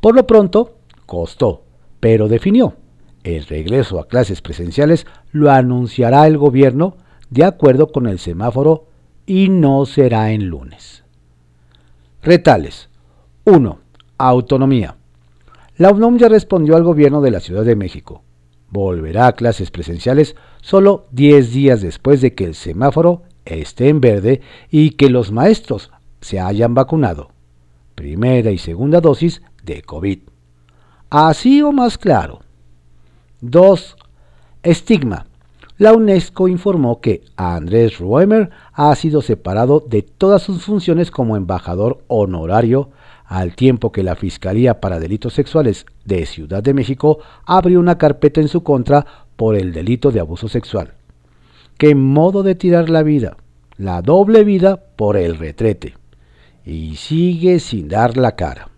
Por 0.00 0.14
lo 0.14 0.26
pronto, 0.26 0.76
costó, 1.06 1.62
pero 2.00 2.28
definió. 2.28 2.74
El 3.22 3.46
regreso 3.46 3.98
a 3.98 4.06
clases 4.06 4.42
presenciales 4.42 5.06
lo 5.32 5.50
anunciará 5.50 6.26
el 6.26 6.36
gobierno 6.36 6.96
de 7.30 7.44
acuerdo 7.44 7.90
con 7.90 8.06
el 8.06 8.18
semáforo 8.18 8.86
y 9.26 9.48
no 9.48 9.86
será 9.86 10.32
en 10.32 10.46
lunes. 10.46 11.04
Retales. 12.22 12.88
1. 13.44 13.78
Autonomía. 14.18 14.96
La 15.76 15.90
UNOM 15.90 16.18
ya 16.18 16.28
respondió 16.28 16.76
al 16.76 16.84
gobierno 16.84 17.20
de 17.20 17.30
la 17.30 17.40
Ciudad 17.40 17.64
de 17.64 17.76
México. 17.76 18.22
Volverá 18.74 19.28
a 19.28 19.32
clases 19.34 19.70
presenciales 19.70 20.34
solo 20.60 21.06
10 21.12 21.52
días 21.52 21.80
después 21.80 22.20
de 22.20 22.34
que 22.34 22.42
el 22.42 22.56
semáforo 22.56 23.22
esté 23.44 23.88
en 23.88 24.00
verde 24.00 24.40
y 24.68 24.90
que 24.90 25.10
los 25.10 25.30
maestros 25.30 25.92
se 26.20 26.40
hayan 26.40 26.74
vacunado. 26.74 27.30
Primera 27.94 28.50
y 28.50 28.58
segunda 28.58 29.00
dosis 29.00 29.42
de 29.62 29.82
COVID. 29.82 30.18
Así 31.08 31.62
o 31.62 31.70
más 31.70 31.98
claro. 31.98 32.40
2. 33.42 33.96
Estigma. 34.64 35.26
La 35.78 35.92
UNESCO 35.92 36.48
informó 36.48 37.00
que 37.00 37.22
Andrés 37.36 38.00
Roemer 38.00 38.50
ha 38.72 38.92
sido 38.96 39.22
separado 39.22 39.84
de 39.88 40.02
todas 40.02 40.42
sus 40.42 40.64
funciones 40.64 41.12
como 41.12 41.36
embajador 41.36 42.02
honorario 42.08 42.90
al 43.24 43.54
tiempo 43.54 43.92
que 43.92 44.02
la 44.02 44.16
Fiscalía 44.16 44.80
para 44.80 45.00
Delitos 45.00 45.34
Sexuales 45.34 45.86
de 46.04 46.26
Ciudad 46.26 46.62
de 46.62 46.74
México 46.74 47.18
abrió 47.46 47.80
una 47.80 47.98
carpeta 47.98 48.40
en 48.40 48.48
su 48.48 48.62
contra 48.62 49.06
por 49.36 49.56
el 49.56 49.72
delito 49.72 50.10
de 50.10 50.20
abuso 50.20 50.48
sexual. 50.48 50.94
¡Qué 51.78 51.94
modo 51.94 52.42
de 52.42 52.54
tirar 52.54 52.88
la 52.90 53.02
vida! 53.02 53.36
La 53.76 54.02
doble 54.02 54.44
vida 54.44 54.76
por 54.96 55.16
el 55.16 55.36
retrete. 55.36 55.94
Y 56.64 56.96
sigue 56.96 57.58
sin 57.58 57.88
dar 57.88 58.16
la 58.16 58.36
cara. 58.36 58.68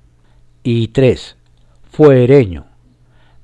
Y 0.62 0.88
3. 0.88 1.36
Fuereño. 1.90 2.64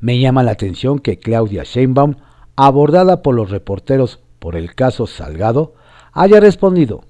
Me 0.01 0.19
llama 0.19 0.43
la 0.43 0.53
atención 0.53 0.99
que 0.99 1.19
Claudia 1.19 1.65
Sheinbaum, 1.65 2.15
abordada 2.57 3.23
por 3.23 3.35
los 3.35 3.51
reporteros 3.51 4.21
por 4.39 4.57
el 4.57 4.75
caso 4.75 5.07
Salgado, 5.07 5.75
haya 6.13 6.41
respondido, 6.41 7.05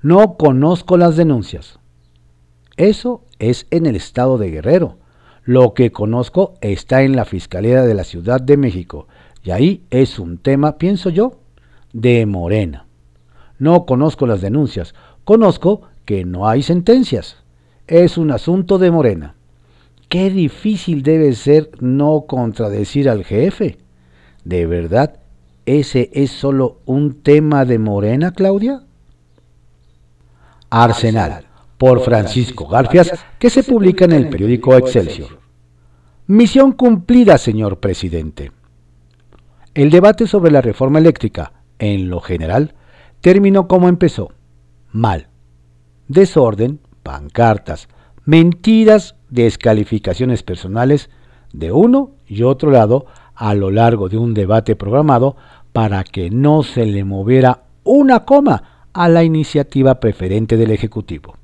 no 0.00 0.36
conozco 0.36 0.96
las 0.96 1.16
denuncias. 1.16 1.77
Eso 2.78 3.22
es 3.40 3.66
en 3.72 3.86
el 3.86 3.96
estado 3.96 4.38
de 4.38 4.52
Guerrero. 4.52 4.98
Lo 5.44 5.74
que 5.74 5.90
conozco 5.90 6.54
está 6.60 7.02
en 7.02 7.16
la 7.16 7.24
Fiscalía 7.24 7.82
de 7.82 7.92
la 7.92 8.04
Ciudad 8.04 8.40
de 8.40 8.56
México. 8.56 9.08
Y 9.42 9.50
ahí 9.50 9.82
es 9.90 10.20
un 10.20 10.38
tema, 10.38 10.78
pienso 10.78 11.10
yo, 11.10 11.40
de 11.92 12.24
Morena. 12.24 12.86
No 13.58 13.84
conozco 13.84 14.28
las 14.28 14.40
denuncias. 14.40 14.94
Conozco 15.24 15.82
que 16.04 16.24
no 16.24 16.48
hay 16.48 16.62
sentencias. 16.62 17.38
Es 17.88 18.16
un 18.16 18.30
asunto 18.30 18.78
de 18.78 18.92
Morena. 18.92 19.34
Qué 20.08 20.30
difícil 20.30 21.02
debe 21.02 21.32
ser 21.32 21.70
no 21.80 22.26
contradecir 22.28 23.08
al 23.10 23.24
jefe. 23.24 23.78
¿De 24.44 24.66
verdad 24.66 25.18
ese 25.66 26.10
es 26.12 26.30
solo 26.30 26.78
un 26.86 27.22
tema 27.22 27.64
de 27.64 27.80
Morena, 27.80 28.30
Claudia? 28.30 28.84
Arsenal 30.70 31.47
por 31.78 32.00
Francisco 32.00 32.66
Garfias, 32.66 33.12
que 33.38 33.50
se 33.50 33.62
publica 33.62 34.04
en 34.04 34.12
el 34.12 34.28
periódico 34.28 34.76
Excelsior. 34.76 35.38
Misión 36.26 36.72
cumplida, 36.72 37.38
señor 37.38 37.78
presidente. 37.78 38.52
El 39.74 39.90
debate 39.90 40.26
sobre 40.26 40.50
la 40.50 40.60
reforma 40.60 40.98
eléctrica, 40.98 41.52
en 41.78 42.10
lo 42.10 42.20
general, 42.20 42.74
terminó 43.20 43.68
como 43.68 43.88
empezó, 43.88 44.32
mal. 44.90 45.28
Desorden, 46.08 46.80
pancartas, 47.02 47.88
mentiras, 48.24 49.14
descalificaciones 49.30 50.42
personales 50.42 51.10
de 51.52 51.72
uno 51.72 52.10
y 52.26 52.42
otro 52.42 52.70
lado 52.70 53.06
a 53.34 53.54
lo 53.54 53.70
largo 53.70 54.08
de 54.08 54.18
un 54.18 54.34
debate 54.34 54.74
programado 54.74 55.36
para 55.72 56.02
que 56.02 56.28
no 56.28 56.62
se 56.62 56.84
le 56.86 57.04
moviera 57.04 57.62
una 57.84 58.24
coma 58.24 58.88
a 58.92 59.08
la 59.08 59.22
iniciativa 59.22 60.00
preferente 60.00 60.56
del 60.56 60.72
Ejecutivo. 60.72 61.36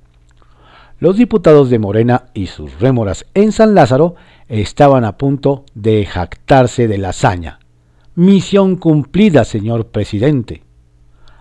Los 1.05 1.19
diputados 1.19 1.69
de 1.69 1.79
Morena 1.79 2.31
y 2.33 2.47
sus 2.47 2.81
rémoras 2.81 3.27
en 3.35 3.53
San 3.53 3.75
Lázaro 3.75 4.15
estaban 4.49 5.05
a 5.05 5.19
punto 5.19 5.67
de 5.75 6.07
jactarse 6.07 6.89
de 6.89 6.97
la 6.97 7.11
hazaña. 7.11 7.59
Misión 8.15 8.77
cumplida, 8.77 9.45
señor 9.45 9.89
presidente. 9.89 10.65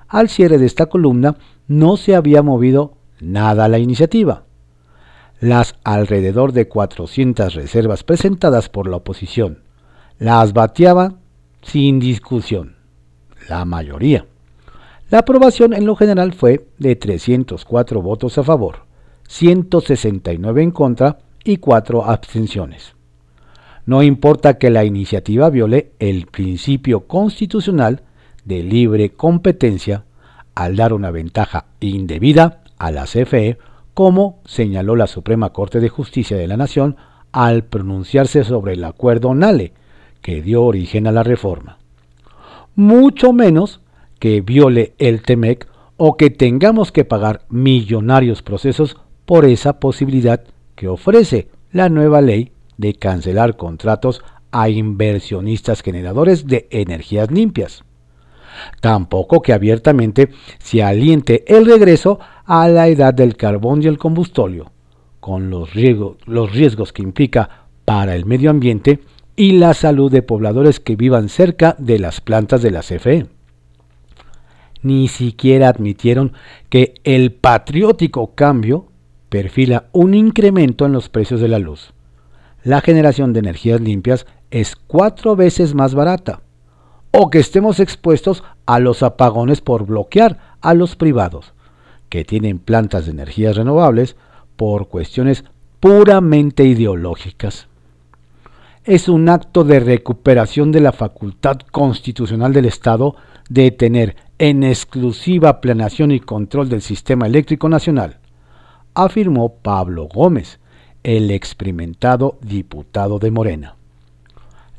Al 0.10 0.28
cierre 0.28 0.58
de 0.58 0.66
esta 0.66 0.88
columna 0.88 1.38
no 1.66 1.96
se 1.96 2.14
había 2.14 2.44
movido 2.44 2.98
nada 3.22 3.70
la 3.70 3.80
iniciativa. 3.80 4.44
Las 5.40 5.76
alrededor 5.86 6.52
de 6.52 6.68
400 6.68 7.54
reservas 7.54 8.04
presentadas 8.04 8.68
por 8.68 8.90
la 8.90 8.98
oposición 8.98 9.64
las 10.20 10.52
bateaban 10.52 11.22
sin 11.62 12.02
discusión, 12.02 12.76
la 13.48 13.64
mayoría. 13.64 14.26
La 15.10 15.20
aprobación 15.20 15.74
en 15.74 15.86
lo 15.86 15.96
general 15.96 16.34
fue 16.34 16.68
de 16.80 16.98
304 16.98 18.02
votos 18.02 18.38
a 18.38 18.44
favor, 18.44 18.92
169 19.28 20.64
en 20.64 20.72
contra 20.72 21.20
y 21.44 21.58
4 21.58 22.06
abstenciones. 22.06 22.96
No 23.86 24.02
importa 24.02 24.58
que 24.58 24.70
la 24.70 24.86
iniciativa 24.86 25.50
viole 25.50 25.92
el 26.00 26.28
principio 26.28 27.02
constitucional 27.02 28.04
de 28.46 28.64
libre 28.64 29.10
competencia 29.12 30.06
al 30.56 30.76
dar 30.76 30.94
una 30.94 31.12
ventaja 31.12 31.66
indebida 31.80 32.62
a 32.78 32.92
la 32.92 33.06
CFE, 33.06 33.58
como 33.94 34.40
señaló 34.46 34.96
la 34.96 35.08
Suprema 35.08 35.52
Corte 35.52 35.80
de 35.80 35.90
Justicia 35.90 36.38
de 36.38 36.48
la 36.48 36.58
Nación 36.58 36.96
al 37.32 37.64
pronunciarse 37.64 38.44
sobre 38.44 38.74
el 38.74 38.84
acuerdo 38.84 39.34
NALE, 39.34 39.74
que 40.22 40.42
dio 40.42 40.64
origen 40.64 41.08
a 41.08 41.12
la 41.12 41.24
reforma. 41.24 41.78
Mucho 42.76 43.34
menos 43.34 43.82
que 44.20 44.42
viole 44.42 44.94
el 44.98 45.22
TEMEC 45.22 45.68
o 45.98 46.16
que 46.16 46.30
tengamos 46.30 46.92
que 46.92 47.06
pagar 47.06 47.42
millonarios 47.50 48.42
procesos 48.42 48.98
por 49.26 49.46
esa 49.46 49.80
posibilidad 49.80 50.44
que 50.76 50.88
ofrece 50.88 51.48
la 51.72 51.90
nueva 51.90 52.22
ley 52.22 52.52
de 52.78 52.94
cancelar 52.94 53.58
contratos 53.58 54.22
a 54.52 54.70
inversionistas 54.70 55.82
generadores 55.82 56.48
de 56.48 56.68
energías 56.70 57.32
limpias. 57.32 57.84
Tampoco 58.82 59.42
que 59.42 59.54
abiertamente 59.54 60.30
se 60.60 60.84
aliente 60.84 61.44
el 61.48 61.66
regreso 61.66 62.20
a 62.46 62.68
la 62.68 62.88
edad 62.88 63.14
del 63.14 63.36
carbón 63.36 63.82
y 63.82 63.88
el 63.88 63.98
combustóleo, 63.98 64.72
con 65.20 65.50
los 65.50 65.72
los 66.26 66.52
riesgos 66.52 66.94
que 66.94 67.02
implica 67.02 67.68
para 67.86 68.16
el 68.16 68.26
medio 68.26 68.52
ambiente 68.52 69.00
y 69.36 69.54
la 69.54 69.74
salud 69.74 70.12
de 70.12 70.22
pobladores 70.22 70.80
que 70.80 70.96
vivan 70.96 71.30
cerca 71.30 71.76
de 71.80 71.98
las 71.98 72.22
plantas 72.22 72.62
de 72.62 72.72
la 72.72 72.82
CFE. 72.82 73.28
Ni 74.84 75.08
siquiera 75.08 75.70
admitieron 75.70 76.34
que 76.70 76.96
el 77.04 77.32
patriótico 77.32 78.36
cambio 78.36 78.88
perfila 79.34 79.86
un 79.94 80.14
incremento 80.14 80.86
en 80.86 80.92
los 80.92 81.10
precios 81.10 81.42
de 81.42 81.48
la 81.48 81.58
luz. 81.58 81.92
La 82.64 82.82
generación 82.82 83.34
de 83.34 83.40
energías 83.40 83.82
limpias 83.82 84.28
es 84.52 84.76
cuatro 84.76 85.36
veces 85.36 85.74
más 85.74 85.96
barata. 85.96 86.42
O 87.10 87.32
que 87.32 87.40
estemos 87.40 87.80
expuestos 87.80 88.44
a 88.68 88.78
los 88.78 89.02
apagones 89.02 89.60
por 89.60 89.88
bloquear 89.88 90.38
a 90.62 90.76
los 90.76 90.96
privados, 90.96 91.54
que 92.10 92.24
tienen 92.24 92.60
plantas 92.60 93.06
de 93.06 93.12
energías 93.14 93.56
renovables 93.56 94.18
por 94.56 94.88
cuestiones 94.88 95.46
puramente 95.80 96.66
ideológicas. 96.66 97.66
Es 98.84 99.10
un 99.10 99.30
acto 99.30 99.64
de 99.64 99.80
recuperación 99.80 100.72
de 100.72 100.82
la 100.82 100.92
facultad 100.92 101.58
constitucional 101.72 102.54
del 102.54 102.66
Estado 102.66 103.16
de 103.50 103.72
tener 103.72 104.16
en 104.38 104.62
exclusiva 104.62 105.60
planeación 105.60 106.12
y 106.12 106.20
control 106.20 106.70
del 106.70 106.84
sistema 106.84 107.26
eléctrico 107.26 107.68
nacional 107.68 108.20
afirmó 108.94 109.56
Pablo 109.56 110.08
Gómez, 110.08 110.60
el 111.04 111.32
experimentado 111.32 112.38
diputado 112.42 113.20
de 113.20 113.32
Morena. 113.32 113.76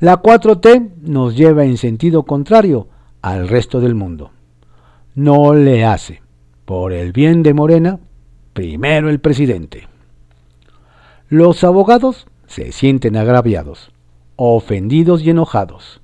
La 0.01 0.21
4T 0.21 0.91
nos 1.03 1.37
lleva 1.37 1.65
en 1.65 1.77
sentido 1.77 2.25
contrario 2.25 2.89
al 3.23 3.49
resto 3.49 3.81
del 3.81 3.95
mundo. 3.95 4.31
No 5.15 5.55
le 5.55 5.85
hace, 5.85 6.23
por 6.65 6.93
el 6.93 7.13
bien 7.13 7.43
de 7.43 7.55
Morena, 7.55 8.01
primero 8.53 9.09
el 9.09 9.21
presidente. 9.21 9.89
Los 11.29 11.65
abogados 11.65 12.27
se 12.47 12.73
sienten 12.73 13.17
agraviados, 13.17 13.93
ofendidos 14.37 15.23
y 15.23 15.31
enojados. 15.31 16.01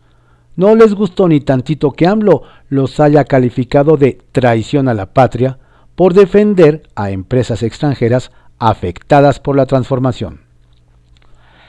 No 0.56 0.74
les 0.74 0.94
gustó 0.94 1.28
ni 1.28 1.40
tantito 1.40 1.92
que 1.92 2.06
AMLO 2.06 2.42
los 2.68 3.00
haya 3.00 3.24
calificado 3.24 3.96
de 3.96 4.18
traición 4.32 4.88
a 4.88 4.94
la 4.94 5.12
patria 5.12 5.58
por 6.00 6.14
defender 6.14 6.84
a 6.94 7.10
empresas 7.10 7.62
extranjeras 7.62 8.32
afectadas 8.58 9.38
por 9.38 9.54
la 9.54 9.66
transformación. 9.66 10.40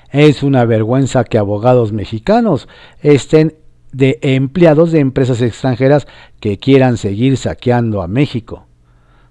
Es 0.10 0.42
una 0.42 0.64
vergüenza 0.64 1.26
que 1.26 1.38
abogados 1.38 1.92
mexicanos 1.92 2.70
estén 3.02 3.58
de 3.92 4.20
empleados 4.22 4.94
de 4.94 5.00
empresas 5.00 5.42
extranjeras 5.42 6.08
que 6.40 6.60
quieran 6.60 6.96
seguir 6.96 7.36
saqueando 7.36 8.02
a 8.02 8.08
México. 8.08 8.68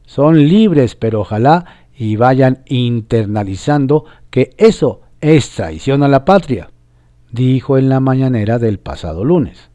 Son 0.05 0.47
libres, 0.47 0.97
pero 0.97 1.23
ojalá 1.23 1.65
y 1.97 2.17
vayan 2.17 2.63
internalizando 2.67 4.05
que 4.29 4.51
eso 4.59 5.01
es 5.23 5.49
traición 5.49 6.03
a 6.03 6.09
la 6.09 6.27
patria, 6.27 6.73
dijo 7.33 7.79
en 7.79 7.89
la 7.89 8.01
mañanera 8.01 8.59
del 8.59 8.79
pasado 8.79 9.25
lunes. 9.25 9.71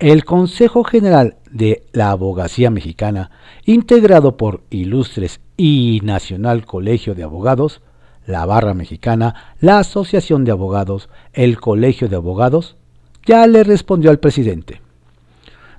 El 0.00 0.24
Consejo 0.24 0.82
General 0.82 1.36
de 1.54 1.86
la 1.92 2.10
Abogacía 2.10 2.68
Mexicana, 2.68 3.30
integrado 3.64 4.36
por 4.36 4.64
ilustres 4.70 5.40
y 5.56 6.00
Nacional 6.02 6.66
Colegio 6.66 7.14
de 7.14 7.22
Abogados, 7.22 7.80
la 8.26 8.44
Barra 8.44 8.74
Mexicana, 8.74 9.54
la 9.60 9.78
Asociación 9.78 10.44
de 10.44 10.50
Abogados, 10.50 11.08
el 11.32 11.60
Colegio 11.60 12.08
de 12.08 12.16
Abogados, 12.16 12.76
ya 13.24 13.46
le 13.46 13.62
respondió 13.62 14.10
al 14.10 14.18
presidente. 14.18 14.82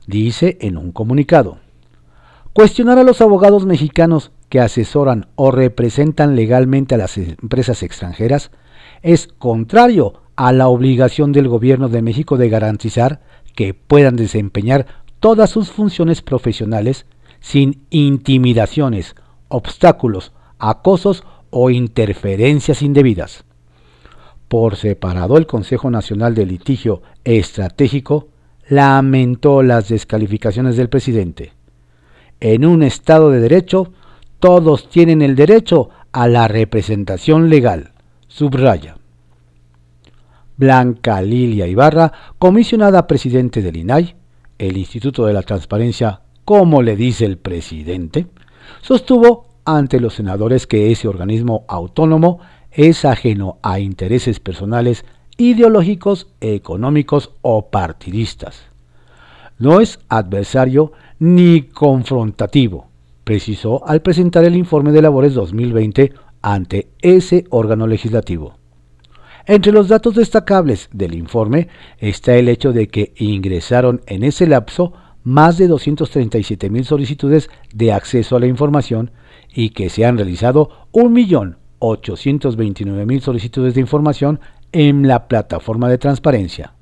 Dice 0.07 0.57
en 0.61 0.77
un 0.77 0.91
comunicado, 0.93 1.57
cuestionar 2.53 2.97
a 2.97 3.03
los 3.03 3.19
abogados 3.19 3.65
mexicanos 3.65 4.31
que 4.47 4.61
asesoran 4.61 5.27
o 5.35 5.51
representan 5.51 6.38
legalmente 6.38 6.95
a 6.95 6.99
las 6.99 7.17
empresas 7.17 7.83
extranjeras 7.83 8.49
es 9.01 9.27
contrario 9.27 10.21
a 10.38 10.53
la 10.53 10.69
obligación 10.69 11.33
del 11.33 11.49
gobierno 11.49 11.89
de 11.89 12.01
México 12.01 12.38
de 12.38 12.49
garantizar 12.49 13.19
que 13.55 13.73
puedan 13.73 14.15
desempeñar 14.15 15.05
todas 15.25 15.49
sus 15.49 15.71
funciones 15.71 16.21
profesionales 16.21 17.07
sin 17.39 17.81
intimidaciones, 17.89 19.15
obstáculos, 19.47 20.33
acosos 20.59 21.23
o 21.49 21.71
interferencias 21.71 22.83
indebidas. 22.83 23.43
Por 24.47 24.75
separado, 24.75 25.38
el 25.38 25.47
Consejo 25.47 25.89
Nacional 25.89 26.35
de 26.35 26.45
Litigio 26.45 27.01
Estratégico 27.23 28.27
lamentó 28.69 29.63
las 29.63 29.89
descalificaciones 29.89 30.77
del 30.77 30.89
presidente. 30.89 31.53
En 32.39 32.63
un 32.63 32.83
Estado 32.83 33.31
de 33.31 33.39
Derecho, 33.39 33.93
todos 34.38 34.89
tienen 34.89 35.23
el 35.23 35.35
derecho 35.35 35.89
a 36.11 36.27
la 36.27 36.47
representación 36.47 37.49
legal, 37.49 37.93
subraya. 38.27 38.97
Blanca 40.55 41.19
Lilia 41.23 41.65
Ibarra, 41.65 42.13
comisionada 42.38 43.07
presidente 43.07 43.63
del 43.63 43.77
INAI, 43.77 44.17
el 44.58 44.78
Instituto 44.78 45.26
de 45.26 45.34
la 45.34 45.44
Transparencia, 45.44 46.22
como 46.44 46.82
le 46.82 46.96
dice 46.96 47.26
el 47.26 47.38
presidente, 47.38 48.28
sostuvo 48.82 49.48
ante 49.65 50.00
los 50.00 50.13
senadores 50.13 50.68
que 50.68 50.91
ese 50.91 51.08
organismo 51.08 51.65
autónomo 51.68 52.39
es 52.72 53.06
ajeno 53.06 53.58
a 53.63 53.80
intereses 53.80 54.39
personales, 54.39 55.06
ideológicos, 55.38 56.28
económicos 56.39 57.32
o 57.41 57.70
partidistas. 57.70 58.63
No 59.58 59.80
es 59.80 60.00
adversario 60.10 60.91
ni 61.20 61.63
confrontativo, 61.63 62.88
precisó 63.24 63.88
al 63.88 64.02
presentar 64.02 64.44
el 64.44 64.56
informe 64.56 64.91
de 64.91 65.02
labores 65.02 65.34
2020 65.34 66.13
ante 66.41 66.89
ese 67.02 67.46
órgano 67.50 67.88
legislativo. 67.88 68.58
Entre 69.47 69.71
los 69.71 69.89
datos 69.89 70.15
destacables 70.15 70.89
del 70.91 71.13
informe 71.13 71.67
está 71.99 72.36
el 72.36 72.49
hecho 72.49 72.73
de 72.73 72.88
que 72.88 73.13
ingresaron 73.17 74.01
en 74.08 74.23
ese 74.23 74.47
lapso 74.47 74.93
más 75.23 75.60
de 75.60 75.67
237 75.67 76.71
mil 76.71 76.84
solicitudes 76.84 77.51
de 77.71 77.93
acceso 77.93 78.36
a 78.36 78.39
la 78.39 78.47
información 78.47 79.12
y 79.53 79.69
que 79.69 79.89
se 79.89 80.03
han 80.03 80.17
realizado 80.17 80.88
1.829.000 80.93 83.21
solicitudes 83.21 83.75
de 83.75 83.81
información 83.81 84.39
en 84.71 85.08
la 85.08 85.27
plataforma 85.27 85.89
de 85.89 85.99
transparencia. 85.99 86.73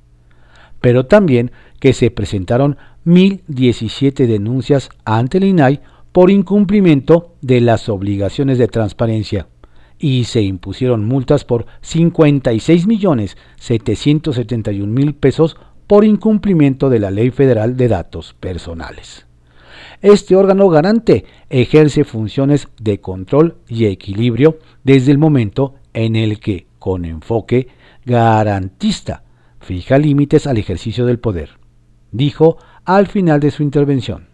Pero 0.80 1.06
también 1.06 1.52
que 1.82 1.92
se 1.92 2.12
presentaron 2.12 2.78
1.017 3.06 4.26
denuncias 4.26 4.90
ante 5.04 5.40
el 5.40 5.44
INAI 5.46 5.82
por 6.14 6.32
incumplimiento 6.32 7.36
de 7.42 7.60
las 7.60 7.90
obligaciones 7.90 8.58
de 8.58 8.70
transparencia 8.70 9.48
y 10.04 10.26
se 10.26 10.42
impusieron 10.42 11.08
multas 11.08 11.46
por 11.46 11.66
56 11.80 12.88
millones 12.88 13.38
771 13.56 14.86
mil 14.86 15.16
pesos 15.16 15.56
por 15.88 16.04
incumplimiento 16.04 16.90
de 16.90 17.00
la 17.00 17.10
Ley 17.10 17.32
Federal 17.32 17.78
de 17.78 17.88
Datos 17.88 18.36
Personales. 18.38 19.28
Este 20.02 20.36
órgano 20.36 20.68
garante 20.68 21.24
ejerce 21.50 22.04
funciones 22.04 22.68
de 22.82 23.00
control 23.00 23.56
y 23.70 23.86
equilibrio 23.86 24.60
desde 24.84 25.14
el 25.14 25.20
momento 25.20 25.76
en 25.94 26.18
el 26.18 26.42
que, 26.42 26.68
con 26.80 27.06
enfoque 27.06 27.70
garantista, 28.06 29.24
fija 29.62 29.98
límites 29.98 30.48
al 30.48 30.58
ejercicio 30.58 31.06
del 31.06 31.20
poder, 31.20 31.52
dijo 32.12 32.58
al 32.84 33.08
final 33.08 33.40
de 33.40 33.52
su 33.52 33.64
intervención. 33.64 34.28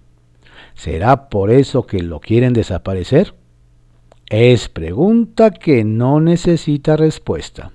¿Será 0.73 1.29
por 1.29 1.51
eso 1.51 1.85
que 1.85 2.01
lo 2.01 2.19
quieren 2.19 2.53
desaparecer? 2.53 3.35
Es 4.29 4.69
pregunta 4.69 5.49
que 5.49 5.83
no 5.83 6.19
necesita 6.19 6.95
respuesta. 6.95 7.71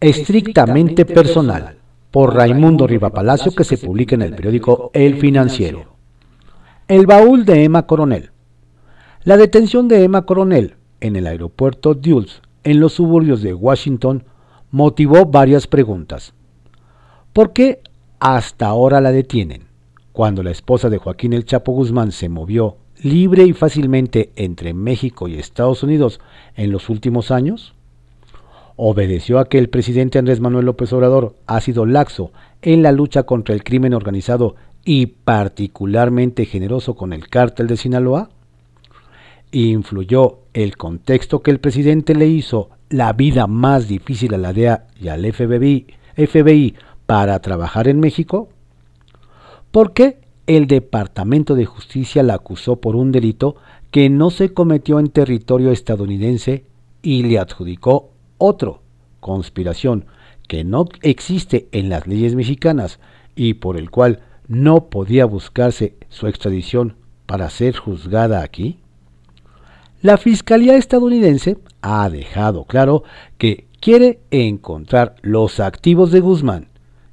Estrictamente 0.00 1.04
personal, 1.04 1.76
por 2.10 2.34
Raimundo 2.34 2.86
Rivapalacio, 2.86 3.52
que 3.52 3.64
se 3.64 3.76
publica 3.76 4.14
en 4.14 4.22
el 4.22 4.34
periódico 4.34 4.90
El 4.94 5.16
Financiero. 5.16 5.84
El 6.88 7.04
baúl 7.04 7.44
de 7.44 7.64
Emma 7.64 7.86
Coronel. 7.86 8.30
La 9.24 9.36
detención 9.36 9.86
de 9.86 10.02
Emma 10.02 10.22
Coronel 10.22 10.76
en 11.00 11.14
el 11.16 11.26
aeropuerto 11.26 11.92
Dulles, 11.92 12.40
en 12.64 12.80
los 12.80 12.94
suburbios 12.94 13.42
de 13.42 13.52
Washington, 13.52 14.24
motivó 14.70 15.26
varias 15.26 15.66
preguntas. 15.66 16.32
¿Por 17.34 17.52
qué 17.52 17.82
hasta 18.18 18.68
ahora 18.68 19.02
la 19.02 19.12
detienen? 19.12 19.64
Cuando 20.12 20.42
la 20.42 20.52
esposa 20.52 20.88
de 20.88 20.96
Joaquín 20.96 21.34
El 21.34 21.44
Chapo 21.44 21.72
Guzmán 21.72 22.12
se 22.12 22.30
movió 22.30 22.78
libre 23.02 23.44
y 23.44 23.52
fácilmente 23.52 24.30
entre 24.36 24.74
México 24.74 25.28
y 25.28 25.34
Estados 25.34 25.82
Unidos 25.82 26.20
en 26.56 26.70
los 26.70 26.88
últimos 26.88 27.30
años? 27.30 27.74
¿Obedeció 28.76 29.38
a 29.38 29.48
que 29.48 29.58
el 29.58 29.68
presidente 29.68 30.18
Andrés 30.18 30.40
Manuel 30.40 30.66
López 30.66 30.92
Obrador 30.92 31.34
ha 31.46 31.60
sido 31.60 31.84
laxo 31.84 32.32
en 32.62 32.82
la 32.82 32.92
lucha 32.92 33.24
contra 33.24 33.54
el 33.54 33.62
crimen 33.62 33.94
organizado 33.94 34.56
y 34.84 35.06
particularmente 35.06 36.46
generoso 36.46 36.94
con 36.94 37.12
el 37.12 37.28
cártel 37.28 37.66
de 37.66 37.76
Sinaloa? 37.76 38.30
¿Influyó 39.52 40.38
el 40.54 40.76
contexto 40.76 41.42
que 41.42 41.50
el 41.50 41.60
presidente 41.60 42.14
le 42.14 42.26
hizo 42.26 42.70
la 42.88 43.12
vida 43.12 43.46
más 43.46 43.88
difícil 43.88 44.34
a 44.34 44.38
la 44.38 44.52
DEA 44.52 44.86
y 45.00 45.08
al 45.08 45.30
FBI, 45.30 45.86
FBI 46.16 46.74
para 47.06 47.38
trabajar 47.40 47.88
en 47.88 48.00
México? 48.00 48.48
¿Por 49.70 49.92
qué 49.92 50.18
el 50.46 50.66
Departamento 50.66 51.54
de 51.54 51.66
Justicia 51.66 52.22
la 52.22 52.34
acusó 52.34 52.76
por 52.76 52.96
un 52.96 53.12
delito 53.12 53.56
que 53.90 54.08
no 54.08 54.30
se 54.30 54.52
cometió 54.52 54.98
en 54.98 55.08
territorio 55.08 55.70
estadounidense 55.70 56.64
y 57.02 57.22
le 57.22 57.38
adjudicó 57.38 58.10
otro, 58.38 58.82
conspiración, 59.20 60.06
que 60.48 60.64
no 60.64 60.86
existe 61.02 61.68
en 61.72 61.88
las 61.88 62.06
leyes 62.06 62.34
mexicanas 62.34 62.98
y 63.36 63.54
por 63.54 63.76
el 63.76 63.90
cual 63.90 64.20
no 64.48 64.86
podía 64.86 65.24
buscarse 65.24 65.94
su 66.08 66.26
extradición 66.26 66.96
para 67.26 67.48
ser 67.50 67.76
juzgada 67.76 68.42
aquí? 68.42 68.78
La 70.02 70.16
Fiscalía 70.16 70.76
estadounidense 70.76 71.58
ha 71.82 72.08
dejado 72.08 72.64
claro 72.64 73.04
que 73.38 73.66
quiere 73.80 74.20
encontrar 74.30 75.14
los 75.22 75.60
activos 75.60 76.10
de 76.10 76.20
Guzmán 76.20 76.69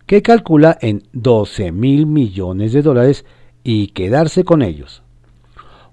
que 0.07 0.21
calcula 0.21 0.77
en 0.81 1.03
12 1.13 1.71
mil 1.71 2.07
millones 2.07 2.73
de 2.73 2.81
dólares 2.81 3.25
y 3.63 3.87
quedarse 3.89 4.43
con 4.43 4.61
ellos. 4.61 5.03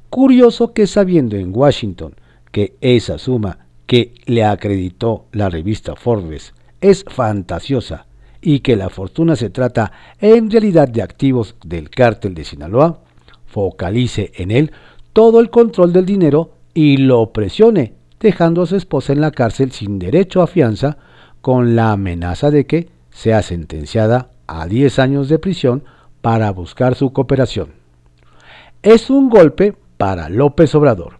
Curioso 0.09 0.73
que 0.73 0.87
sabiendo 0.87 1.37
en 1.37 1.55
Washington 1.55 2.15
que 2.53 2.77
esa 2.81 3.19
suma 3.19 3.67
que 3.87 4.15
le 4.27 4.45
acreditó 4.45 5.27
la 5.33 5.51
revista 5.51 5.97
Forbes 5.97 6.55
es 6.81 7.05
fantasiosa 7.07 8.07
y 8.41 8.61
que 8.61 8.77
la 8.77 8.89
fortuna 8.89 9.35
se 9.37 9.51
trata 9.51 9.91
en 10.21 10.51
realidad 10.51 10.89
de 10.89 11.03
activos 11.03 11.57
del 11.65 11.91
cártel 11.91 12.35
de 12.35 12.45
Sinaloa, 12.45 13.01
focalice 13.47 14.31
en 14.37 14.51
él 14.53 14.71
todo 15.13 15.41
el 15.41 15.51
control 15.51 15.93
del 15.93 16.07
dinero 16.07 16.53
y 16.75 16.99
lo 16.99 17.33
presione, 17.33 17.95
dejando 18.21 18.63
a 18.63 18.67
su 18.67 18.77
esposa 18.77 19.13
en 19.13 19.21
la 19.21 19.33
cárcel 19.33 19.73
sin 19.73 19.99
derecho 19.99 20.43
a 20.43 20.47
fianza, 20.47 20.99
con 21.41 21.75
la 21.75 21.93
amenaza 21.93 22.51
de 22.51 22.67
que 22.67 22.94
sea 23.15 23.43
sentenciada 23.43 24.29
a 24.47 24.67
10 24.67 24.99
años 24.99 25.29
de 25.31 25.39
prisión 25.39 25.85
para 26.21 26.51
buscar 26.51 26.97
su 26.97 27.13
cooperación. 27.13 27.73
Es 28.83 29.09
un 29.09 29.31
golpe 29.31 29.75
para 29.97 30.29
López 30.29 30.75
Obrador, 30.75 31.15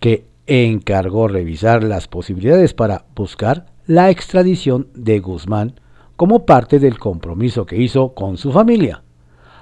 que 0.00 0.24
encargó 0.46 1.28
revisar 1.28 1.84
las 1.84 2.08
posibilidades 2.08 2.74
para 2.74 3.04
buscar 3.14 3.66
la 3.86 4.10
extradición 4.10 4.88
de 4.94 5.20
Guzmán 5.20 5.74
como 6.16 6.46
parte 6.46 6.78
del 6.78 6.98
compromiso 6.98 7.66
que 7.66 7.76
hizo 7.76 8.14
con 8.14 8.38
su 8.38 8.50
familia, 8.50 9.02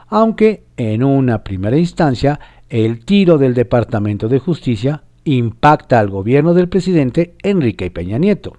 aunque 0.09 0.65
en 0.77 1.03
una 1.03 1.43
primera 1.43 1.77
instancia 1.77 2.39
el 2.69 3.05
tiro 3.05 3.39
del 3.39 3.55
Departamento 3.55 4.29
de 4.29 4.39
Justicia 4.39 5.03
impacta 5.25 5.99
al 5.99 6.09
gobierno 6.11 6.55
del 6.55 6.69
presidente 6.69 7.35
Enrique 7.43 7.91
Peña 7.91 8.19
Nieto. 8.19 8.57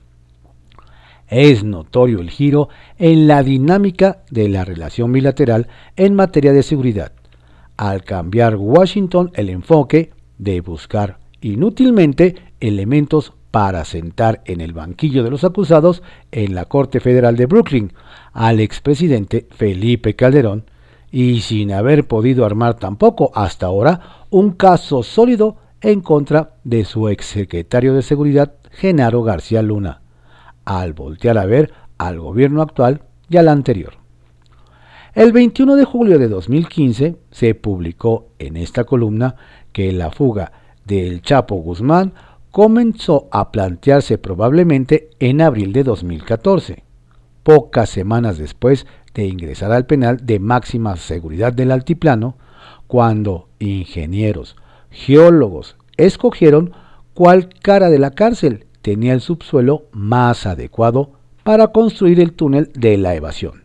Es 1.28 1.64
notorio 1.64 2.20
el 2.20 2.30
giro 2.30 2.70
en 2.98 3.28
la 3.28 3.44
dinámica 3.44 4.24
de 4.32 4.48
la 4.48 4.64
relación 4.64 5.12
bilateral 5.12 5.68
en 5.96 6.16
materia 6.16 6.54
de 6.54 6.64
seguridad, 6.64 7.12
al 7.76 8.04
cambiar 8.04 8.56
Washington 8.56 9.32
el 9.34 9.50
enfoque 9.50 10.12
de 10.38 10.62
buscar 10.62 11.20
inútilmente 11.42 12.36
elementos 12.60 13.34
para 13.52 13.84
sentar 13.86 14.42
en 14.46 14.62
el 14.62 14.74
banquillo 14.74 15.24
de 15.24 15.30
los 15.30 15.44
acusados 15.44 16.04
en 16.32 16.56
la 16.56 16.66
Corte 16.66 17.00
Federal 17.00 17.36
de 17.36 17.46
Brooklyn 17.46 17.94
al 18.34 18.60
expresidente 18.60 19.48
Felipe 19.52 20.16
Calderón 20.16 20.66
y 21.12 21.42
sin 21.42 21.72
haber 21.72 22.08
podido 22.08 22.46
armar 22.46 22.76
tampoco 22.76 23.32
hasta 23.34 23.66
ahora 23.66 24.26
un 24.30 24.52
caso 24.52 25.04
sólido 25.04 25.58
en 25.82 26.02
contra 26.02 26.56
de 26.64 26.86
su 26.86 27.08
exsecretario 27.10 27.94
de 27.94 28.02
Seguridad 28.02 28.56
Genaro 28.72 29.24
García 29.24 29.62
Luna, 29.62 30.02
al 30.68 30.92
voltear 30.92 31.38
a 31.38 31.46
ver 31.46 31.72
al 31.98 32.20
gobierno 32.20 32.62
actual 32.62 33.02
y 33.30 33.38
al 33.38 33.48
anterior. 33.48 33.94
El 35.16 35.32
21 35.32 35.78
de 35.78 35.86
julio 35.86 36.20
de 36.20 36.28
2015 36.28 37.16
se 37.32 37.56
publicó 37.56 38.28
en 38.38 38.58
esta 38.58 38.84
columna 38.84 39.36
que 39.72 39.94
la 39.94 40.12
fuga 40.12 40.52
del 40.86 41.22
Chapo 41.22 41.56
Guzmán 41.56 42.14
comenzó 42.52 43.30
a 43.32 43.50
plantearse 43.52 44.18
probablemente 44.18 45.10
en 45.20 45.42
abril 45.42 45.72
de 45.72 45.84
2014, 45.84 46.84
pocas 47.44 47.90
semanas 47.90 48.38
después 48.38 48.86
de 49.14 49.26
ingresar 49.26 49.72
al 49.72 49.86
penal 49.86 50.26
de 50.26 50.40
máxima 50.40 50.98
seguridad 50.98 51.54
del 51.54 51.72
altiplano, 51.72 52.36
cuando 52.88 53.48
ingenieros, 53.60 54.58
geólogos 54.92 55.78
escogieron 55.96 56.74
cuál 57.14 57.50
cara 57.62 57.90
de 57.90 58.00
la 58.00 58.12
cárcel 58.12 58.67
tenía 58.88 59.12
el 59.12 59.20
subsuelo 59.20 59.88
más 59.92 60.46
adecuado 60.46 61.12
para 61.44 61.74
construir 61.74 62.22
el 62.22 62.32
túnel 62.32 62.72
de 62.74 62.98
la 62.98 63.16
evasión. 63.16 63.64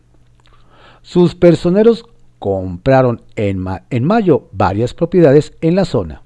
Sus 1.01 1.37
personeros 1.37 2.07
compraron 2.41 3.23
en, 3.37 3.65
en 3.91 4.03
mayo 4.03 4.49
varias 4.51 4.95
propiedades 4.95 5.53
en 5.61 5.77
la 5.77 5.85
zona, 5.85 6.23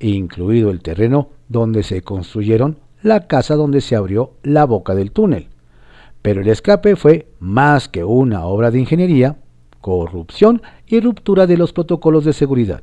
incluido 0.00 0.72
el 0.72 0.82
terreno 0.82 1.28
donde 1.48 1.84
se 1.84 2.02
construyeron 2.02 2.80
la 3.02 3.28
casa 3.28 3.54
donde 3.54 3.80
se 3.80 3.94
abrió 3.94 4.32
la 4.42 4.64
boca 4.64 4.96
del 4.96 5.12
túnel. 5.12 5.46
Pero 6.20 6.40
el 6.40 6.48
escape 6.48 6.96
fue 6.96 7.28
más 7.38 7.88
que 7.88 8.02
una 8.02 8.46
obra 8.46 8.72
de 8.72 8.80
ingeniería, 8.80 9.36
corrupción 9.80 10.60
y 10.88 10.98
ruptura 10.98 11.46
de 11.46 11.56
los 11.56 11.72
protocolos 11.72 12.24
de 12.24 12.32
seguridad. 12.32 12.82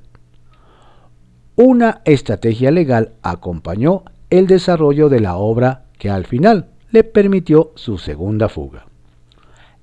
Una 1.58 2.00
estrategia 2.06 2.72
legal 2.72 3.16
acompañó 3.22 4.06
el 4.32 4.48
desarrollo 4.48 5.10
de 5.10 5.20
la 5.20 5.36
obra 5.36 5.84
que 6.00 6.10
al 6.10 6.26
final 6.26 6.70
le 6.90 7.04
permitió 7.04 7.72
su 7.76 8.00
segunda 8.00 8.50
fuga. 8.50 8.88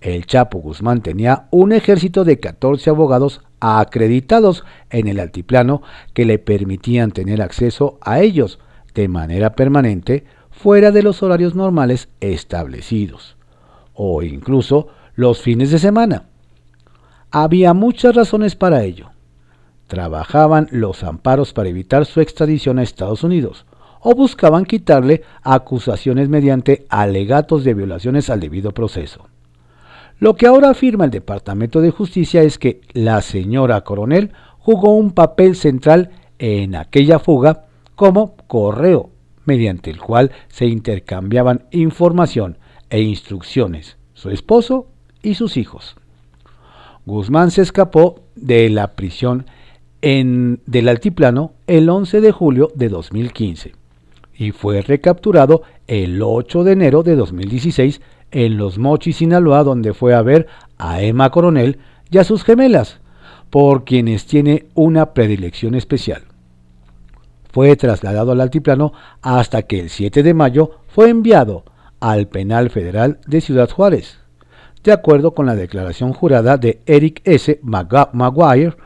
El 0.01 0.27
Chapo 0.27 0.59
Guzmán 0.59 1.03
tenía 1.03 1.47
un 1.51 1.73
ejército 1.73 2.25
de 2.25 2.41
14 2.41 2.91
abogados 2.91 3.43
acreditados 3.61 4.65
en 4.91 5.07
el 5.07 5.21
altiplano 5.21 5.83
que 6.15 6.25
le 6.25 6.39
permitían 6.39 7.11
tener 7.11 7.43
acceso 7.43 7.99
a 8.01 8.21
ellos 8.21 8.59
de 8.95 9.09
manera 9.09 9.55
permanente 9.55 10.25
fuera 10.51 10.93
de 10.93 11.03
los 11.03 11.23
horarios 11.23 11.55
normales 11.55 12.09
establecidos, 12.21 13.37
o 13.93 14.23
incluso 14.23 14.89
los 15.15 15.41
fines 15.41 15.71
de 15.71 15.79
semana. 15.79 16.25
Había 17.31 17.75
muchas 17.75 18.15
razones 18.15 18.57
para 18.57 18.83
ello. 18.83 19.11
Trabajaban 19.89 20.69
los 20.71 21.03
amparos 21.03 21.53
para 21.53 21.69
evitar 21.69 22.07
su 22.07 22.21
extradición 22.21 22.79
a 22.79 22.83
Estados 22.83 23.25
Unidos, 23.25 23.67
o 24.01 24.15
buscaban 24.15 24.65
quitarle 24.65 25.23
acusaciones 25.43 26.29
mediante 26.29 26.87
alegatos 26.89 27.65
de 27.65 27.75
violaciones 27.75 28.31
al 28.31 28.41
debido 28.41 28.73
proceso. 28.73 29.27
Lo 30.19 30.35
que 30.35 30.47
ahora 30.47 30.71
afirma 30.71 31.05
el 31.05 31.11
Departamento 31.11 31.81
de 31.81 31.91
Justicia 31.91 32.43
es 32.43 32.59
que 32.59 32.81
la 32.93 33.23
señora 33.23 33.83
coronel 33.83 34.33
jugó 34.59 34.95
un 34.95 35.13
papel 35.13 35.55
central 35.55 36.11
en 36.39 36.75
aquella 36.75 37.19
fuga 37.19 37.67
como 37.95 38.37
correo, 38.49 39.11
mediante 39.45 39.91
el 39.91 40.01
cual 40.01 40.33
se 40.49 40.67
intercambiaban 40.67 41.65
información 41.71 42.59
e 42.91 43.01
instrucciones 43.01 43.97
su 44.15 44.31
esposo 44.31 44.89
y 45.23 45.35
sus 45.35 45.57
hijos. 45.57 45.97
Guzmán 47.07 47.53
se 47.53 47.63
escapó 47.63 48.21
de 48.35 48.69
la 48.69 48.97
prisión 48.97 49.47
en, 50.03 50.61
del 50.67 50.89
altiplano 50.89 51.53
el 51.69 51.89
11 51.89 52.21
de 52.21 52.33
julio 52.33 52.73
de 52.75 52.89
2015 52.89 53.78
y 54.39 54.53
fue 54.53 54.81
recapturado 54.83 55.63
el 55.89 56.23
8 56.23 56.63
de 56.63 56.73
enero 56.73 57.03
de 57.03 57.17
2016 57.17 58.01
en 58.31 58.57
Los 58.57 58.79
Mochis, 58.79 59.17
Sinaloa, 59.17 59.65
donde 59.65 59.93
fue 59.93 60.15
a 60.15 60.23
ver 60.23 60.47
a 60.79 61.03
Emma 61.03 61.31
Coronel 61.31 61.79
y 62.11 62.19
a 62.19 62.25
sus 62.25 62.45
gemelas, 62.45 63.01
por 63.51 63.85
quienes 63.85 64.27
tiene 64.27 64.67
una 64.75 65.13
predilección 65.13 65.75
especial. 65.75 66.23
Fue 67.51 67.75
trasladado 67.77 68.33
al 68.33 68.41
altiplano 68.41 68.93
hasta 69.23 69.63
que 69.63 69.81
el 69.81 69.91
7 69.91 70.23
de 70.23 70.35
mayo 70.35 70.83
fue 70.87 71.11
enviado 71.11 71.65
al 71.99 72.29
penal 72.29 72.71
federal 72.71 73.19
de 73.27 73.41
Ciudad 73.41 73.69
Juárez, 73.69 74.21
de 74.85 74.93
acuerdo 74.93 75.35
con 75.35 75.47
la 75.47 75.57
declaración 75.57 76.13
jurada 76.13 76.57
de 76.59 76.81
Eric 76.87 77.23
S. 77.25 77.59
Maguire, 77.63 78.77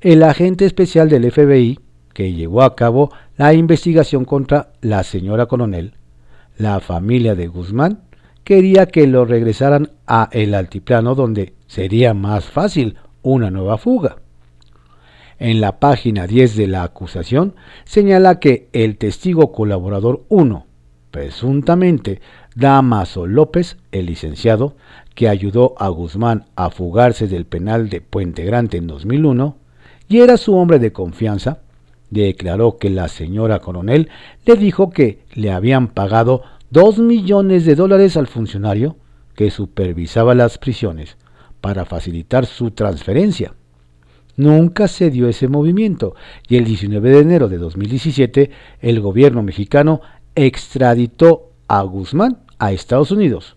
el 0.00 0.22
agente 0.22 0.66
especial 0.66 1.08
del 1.08 1.30
FBI 1.32 1.80
que 2.12 2.32
llevó 2.32 2.62
a 2.62 2.76
cabo 2.76 3.10
la 3.40 3.54
investigación 3.54 4.26
contra 4.26 4.72
la 4.82 5.02
señora 5.02 5.46
coronel. 5.46 5.94
La 6.58 6.78
familia 6.80 7.34
de 7.34 7.46
Guzmán 7.46 8.02
quería 8.44 8.84
que 8.84 9.06
lo 9.06 9.24
regresaran 9.24 9.92
a 10.06 10.28
el 10.30 10.52
altiplano 10.52 11.14
donde 11.14 11.54
sería 11.66 12.12
más 12.12 12.44
fácil 12.44 12.96
una 13.22 13.50
nueva 13.50 13.78
fuga. 13.78 14.18
En 15.38 15.62
la 15.62 15.80
página 15.80 16.26
10 16.26 16.54
de 16.54 16.66
la 16.66 16.82
acusación 16.82 17.54
señala 17.84 18.40
que 18.40 18.68
el 18.74 18.98
testigo 18.98 19.52
colaborador 19.52 20.22
1, 20.28 20.66
presuntamente 21.10 22.20
Damaso 22.54 23.26
López, 23.26 23.78
el 23.90 24.04
licenciado, 24.04 24.76
que 25.14 25.30
ayudó 25.30 25.76
a 25.78 25.88
Guzmán 25.88 26.44
a 26.56 26.68
fugarse 26.68 27.26
del 27.26 27.46
penal 27.46 27.88
de 27.88 28.02
Puente 28.02 28.44
Grande 28.44 28.76
en 28.76 28.86
2001, 28.86 29.56
y 30.10 30.18
era 30.18 30.36
su 30.36 30.54
hombre 30.56 30.78
de 30.78 30.92
confianza, 30.92 31.60
declaró 32.10 32.78
que 32.78 32.90
la 32.90 33.08
señora 33.08 33.60
coronel 33.60 34.08
le 34.44 34.56
dijo 34.56 34.90
que 34.90 35.20
le 35.34 35.50
habían 35.50 35.88
pagado 35.88 36.42
dos 36.70 36.98
millones 36.98 37.64
de 37.64 37.74
dólares 37.74 38.16
al 38.16 38.26
funcionario 38.26 38.96
que 39.34 39.50
supervisaba 39.50 40.34
las 40.34 40.58
prisiones 40.58 41.16
para 41.60 41.84
facilitar 41.84 42.46
su 42.46 42.72
transferencia. 42.72 43.54
Nunca 44.36 44.88
se 44.88 45.10
dio 45.10 45.28
ese 45.28 45.48
movimiento 45.48 46.14
y 46.48 46.56
el 46.56 46.64
19 46.64 47.10
de 47.10 47.18
enero 47.20 47.48
de 47.48 47.58
2017 47.58 48.50
el 48.80 49.00
gobierno 49.00 49.42
mexicano 49.42 50.00
extraditó 50.34 51.50
a 51.68 51.82
Guzmán 51.82 52.38
a 52.58 52.72
Estados 52.72 53.10
Unidos, 53.10 53.56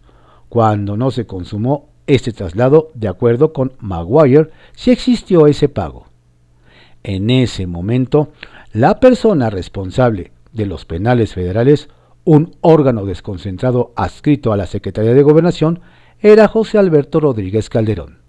cuando 0.50 0.98
no 0.98 1.12
se 1.12 1.26
consumó 1.26 1.90
este 2.08 2.34
traslado 2.34 2.92
de 2.94 3.08
acuerdo 3.08 3.54
con 3.54 3.74
Maguire 3.80 4.50
si 4.76 4.92
existió 4.92 5.48
ese 5.48 5.70
pago. 5.70 6.13
En 7.04 7.30
ese 7.30 7.68
momento, 7.68 8.32
la 8.72 9.00
persona 9.00 9.50
responsable 9.50 10.32
de 10.54 10.66
los 10.66 10.86
penales 10.86 11.34
federales 11.34 11.90
un 12.26 12.56
órgano 12.62 13.06
desconcentrado 13.06 13.92
adscrito 13.96 14.54
a 14.54 14.58
la 14.58 14.66
Secretaría 14.66 15.14
de 15.14 15.24
Gobernación, 15.24 15.82
era 16.22 16.48
José 16.48 16.78
Alberto 16.78 17.20
Rodríguez 17.20 17.70
Calderón, 17.70 18.20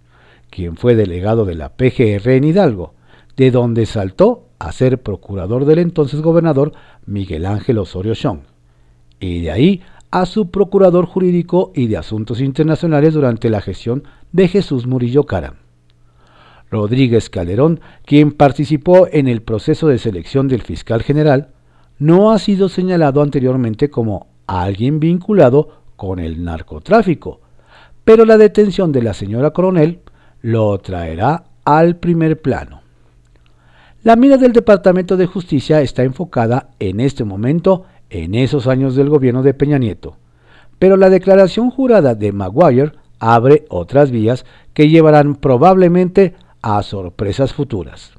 quien 0.50 0.76
fue 0.76 0.96
delegado 0.96 1.44
de 1.44 1.54
la 1.54 1.70
PGR 1.70 2.28
en 2.30 2.44
Hidalgo, 2.44 2.94
de 3.36 3.50
donde 3.50 3.86
saltó 3.86 4.48
a 4.58 4.72
ser 4.72 5.00
procurador 5.02 5.64
del 5.64 5.78
entonces 5.78 6.20
gobernador 6.20 6.72
Miguel 7.06 7.46
Ángel 7.46 7.78
Osorio 7.78 8.14
Chong, 8.14 8.40
y 9.20 9.42
de 9.42 9.50
ahí 9.52 9.82
a 10.10 10.26
su 10.26 10.50
procurador 10.50 11.06
jurídico 11.06 11.72
y 11.74 11.86
de 11.86 11.96
asuntos 11.96 12.40
internacionales 12.40 13.14
durante 13.14 13.50
la 13.50 13.60
gestión 13.60 14.04
de 14.32 14.48
Jesús 14.48 14.86
Murillo 14.86 15.24
Caram. 15.24 15.63
Rodríguez 16.74 17.30
Calderón, 17.30 17.80
quien 18.04 18.32
participó 18.32 19.06
en 19.10 19.28
el 19.28 19.42
proceso 19.42 19.86
de 19.86 19.98
selección 19.98 20.48
del 20.48 20.62
fiscal 20.62 21.02
general, 21.02 21.50
no 21.98 22.32
ha 22.32 22.38
sido 22.38 22.68
señalado 22.68 23.22
anteriormente 23.22 23.90
como 23.90 24.26
alguien 24.48 24.98
vinculado 24.98 25.68
con 25.94 26.18
el 26.18 26.42
narcotráfico, 26.42 27.40
pero 28.04 28.24
la 28.24 28.36
detención 28.36 28.90
de 28.90 29.02
la 29.02 29.14
señora 29.14 29.52
coronel 29.52 30.00
lo 30.42 30.76
traerá 30.78 31.44
al 31.64 31.96
primer 31.96 32.42
plano. 32.42 32.82
La 34.02 34.16
mira 34.16 34.36
del 34.36 34.52
Departamento 34.52 35.16
de 35.16 35.26
Justicia 35.26 35.80
está 35.80 36.02
enfocada 36.02 36.70
en 36.80 36.98
este 36.98 37.22
momento 37.22 37.84
en 38.10 38.34
esos 38.34 38.66
años 38.66 38.96
del 38.96 39.08
gobierno 39.08 39.44
de 39.44 39.54
Peña 39.54 39.78
Nieto, 39.78 40.16
pero 40.80 40.96
la 40.96 41.08
declaración 41.08 41.70
jurada 41.70 42.16
de 42.16 42.32
Maguire 42.32 42.92
abre 43.20 43.64
otras 43.70 44.10
vías 44.10 44.44
que 44.74 44.88
llevarán 44.88 45.36
probablemente 45.36 46.34
a 46.64 46.82
sorpresas 46.82 47.52
futuras. 47.52 48.14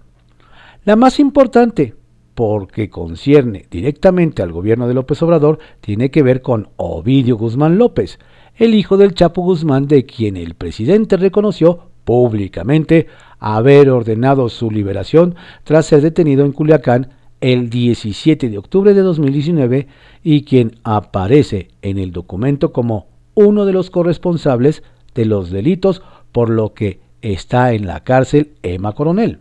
La 0.83 0.95
más 0.95 1.19
importante, 1.19 1.95
porque 2.35 2.91
concierne 2.91 3.65
directamente 3.71 4.43
al 4.43 4.51
gobierno 4.51 4.87
de 4.87 4.93
López 4.93 5.19
Obrador, 5.23 5.57
tiene 5.81 6.11
que 6.11 6.21
ver 6.21 6.43
con 6.43 6.69
Ovidio 6.75 7.37
Guzmán 7.37 7.79
López, 7.79 8.19
el 8.55 8.75
hijo 8.75 8.97
del 8.97 9.15
Chapo 9.15 9.41
Guzmán 9.41 9.87
de 9.87 10.05
quien 10.05 10.37
el 10.37 10.53
presidente 10.53 11.17
reconoció 11.17 11.89
públicamente 12.03 13.07
haber 13.39 13.89
ordenado 13.89 14.47
su 14.49 14.69
liberación 14.69 15.33
tras 15.63 15.87
ser 15.87 16.01
detenido 16.01 16.45
en 16.45 16.51
Culiacán 16.51 17.09
el 17.41 17.71
17 17.71 18.47
de 18.47 18.59
octubre 18.59 18.93
de 18.93 19.01
2019 19.01 19.87
y 20.23 20.43
quien 20.43 20.77
aparece 20.83 21.69
en 21.81 21.97
el 21.97 22.11
documento 22.11 22.71
como 22.71 23.07
uno 23.33 23.65
de 23.65 23.73
los 23.73 23.89
corresponsables 23.89 24.83
de 25.15 25.25
los 25.25 25.49
delitos 25.49 26.03
por 26.31 26.51
lo 26.51 26.75
que 26.75 27.04
está 27.33 27.73
en 27.73 27.87
la 27.87 28.03
cárcel 28.03 28.53
Emma 28.61 28.93
Coronel. 28.93 29.39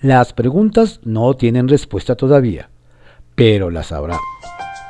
Las 0.00 0.32
preguntas 0.32 1.00
no 1.02 1.34
tienen 1.34 1.68
respuesta 1.68 2.14
todavía, 2.14 2.70
pero 3.34 3.70
las 3.70 3.90
habrá. 3.90 4.16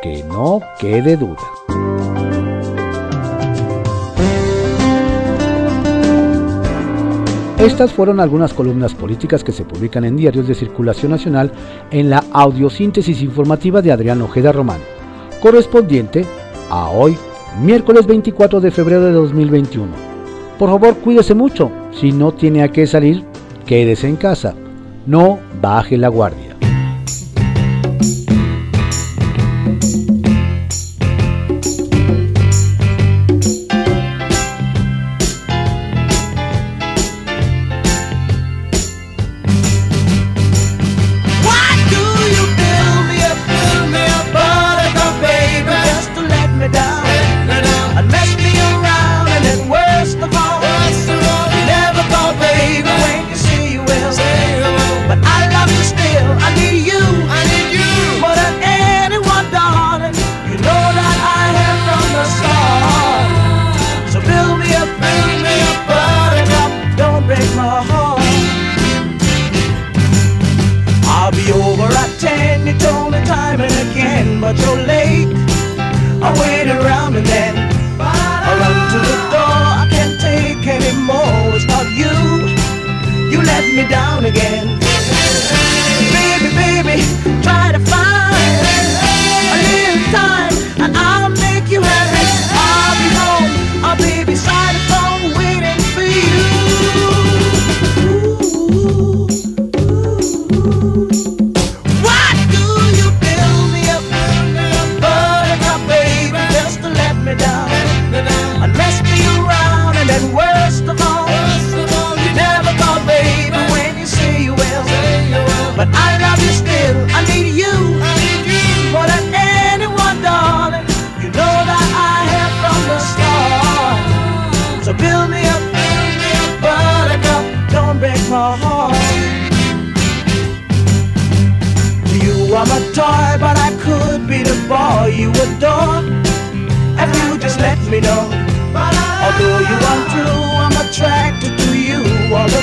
Que 0.02 0.22
no 0.24 0.60
quede 0.78 1.16
duda. 1.16 1.38
Estas 7.58 7.92
fueron 7.92 8.20
algunas 8.20 8.54
columnas 8.54 8.94
políticas 8.94 9.44
que 9.44 9.52
se 9.52 9.64
publican 9.64 10.04
en 10.04 10.16
diarios 10.16 10.46
de 10.46 10.54
circulación 10.54 11.10
nacional 11.10 11.52
en 11.90 12.08
la 12.08 12.24
audiosíntesis 12.32 13.20
informativa 13.22 13.82
de 13.82 13.92
Adrián 13.92 14.22
Ojeda 14.22 14.52
Román, 14.52 14.80
correspondiente 15.42 16.24
a 16.70 16.88
hoy, 16.88 17.18
miércoles 17.62 18.06
24 18.06 18.60
de 18.60 18.70
febrero 18.70 19.04
de 19.04 19.12
2021. 19.12 20.09
Por 20.60 20.68
favor, 20.68 20.94
cuídese 20.96 21.34
mucho. 21.34 21.72
Si 21.90 22.12
no 22.12 22.32
tiene 22.32 22.62
a 22.62 22.68
qué 22.68 22.86
salir, 22.86 23.24
quédese 23.64 24.06
en 24.06 24.16
casa. 24.16 24.54
No 25.06 25.38
baje 25.58 25.96
la 25.96 26.08
guardia. 26.08 26.49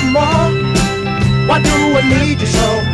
More 0.06 0.50
Why 1.48 1.60
do 1.62 1.98
I 1.98 2.02
need 2.08 2.40
you 2.40 2.46
so? 2.46 2.87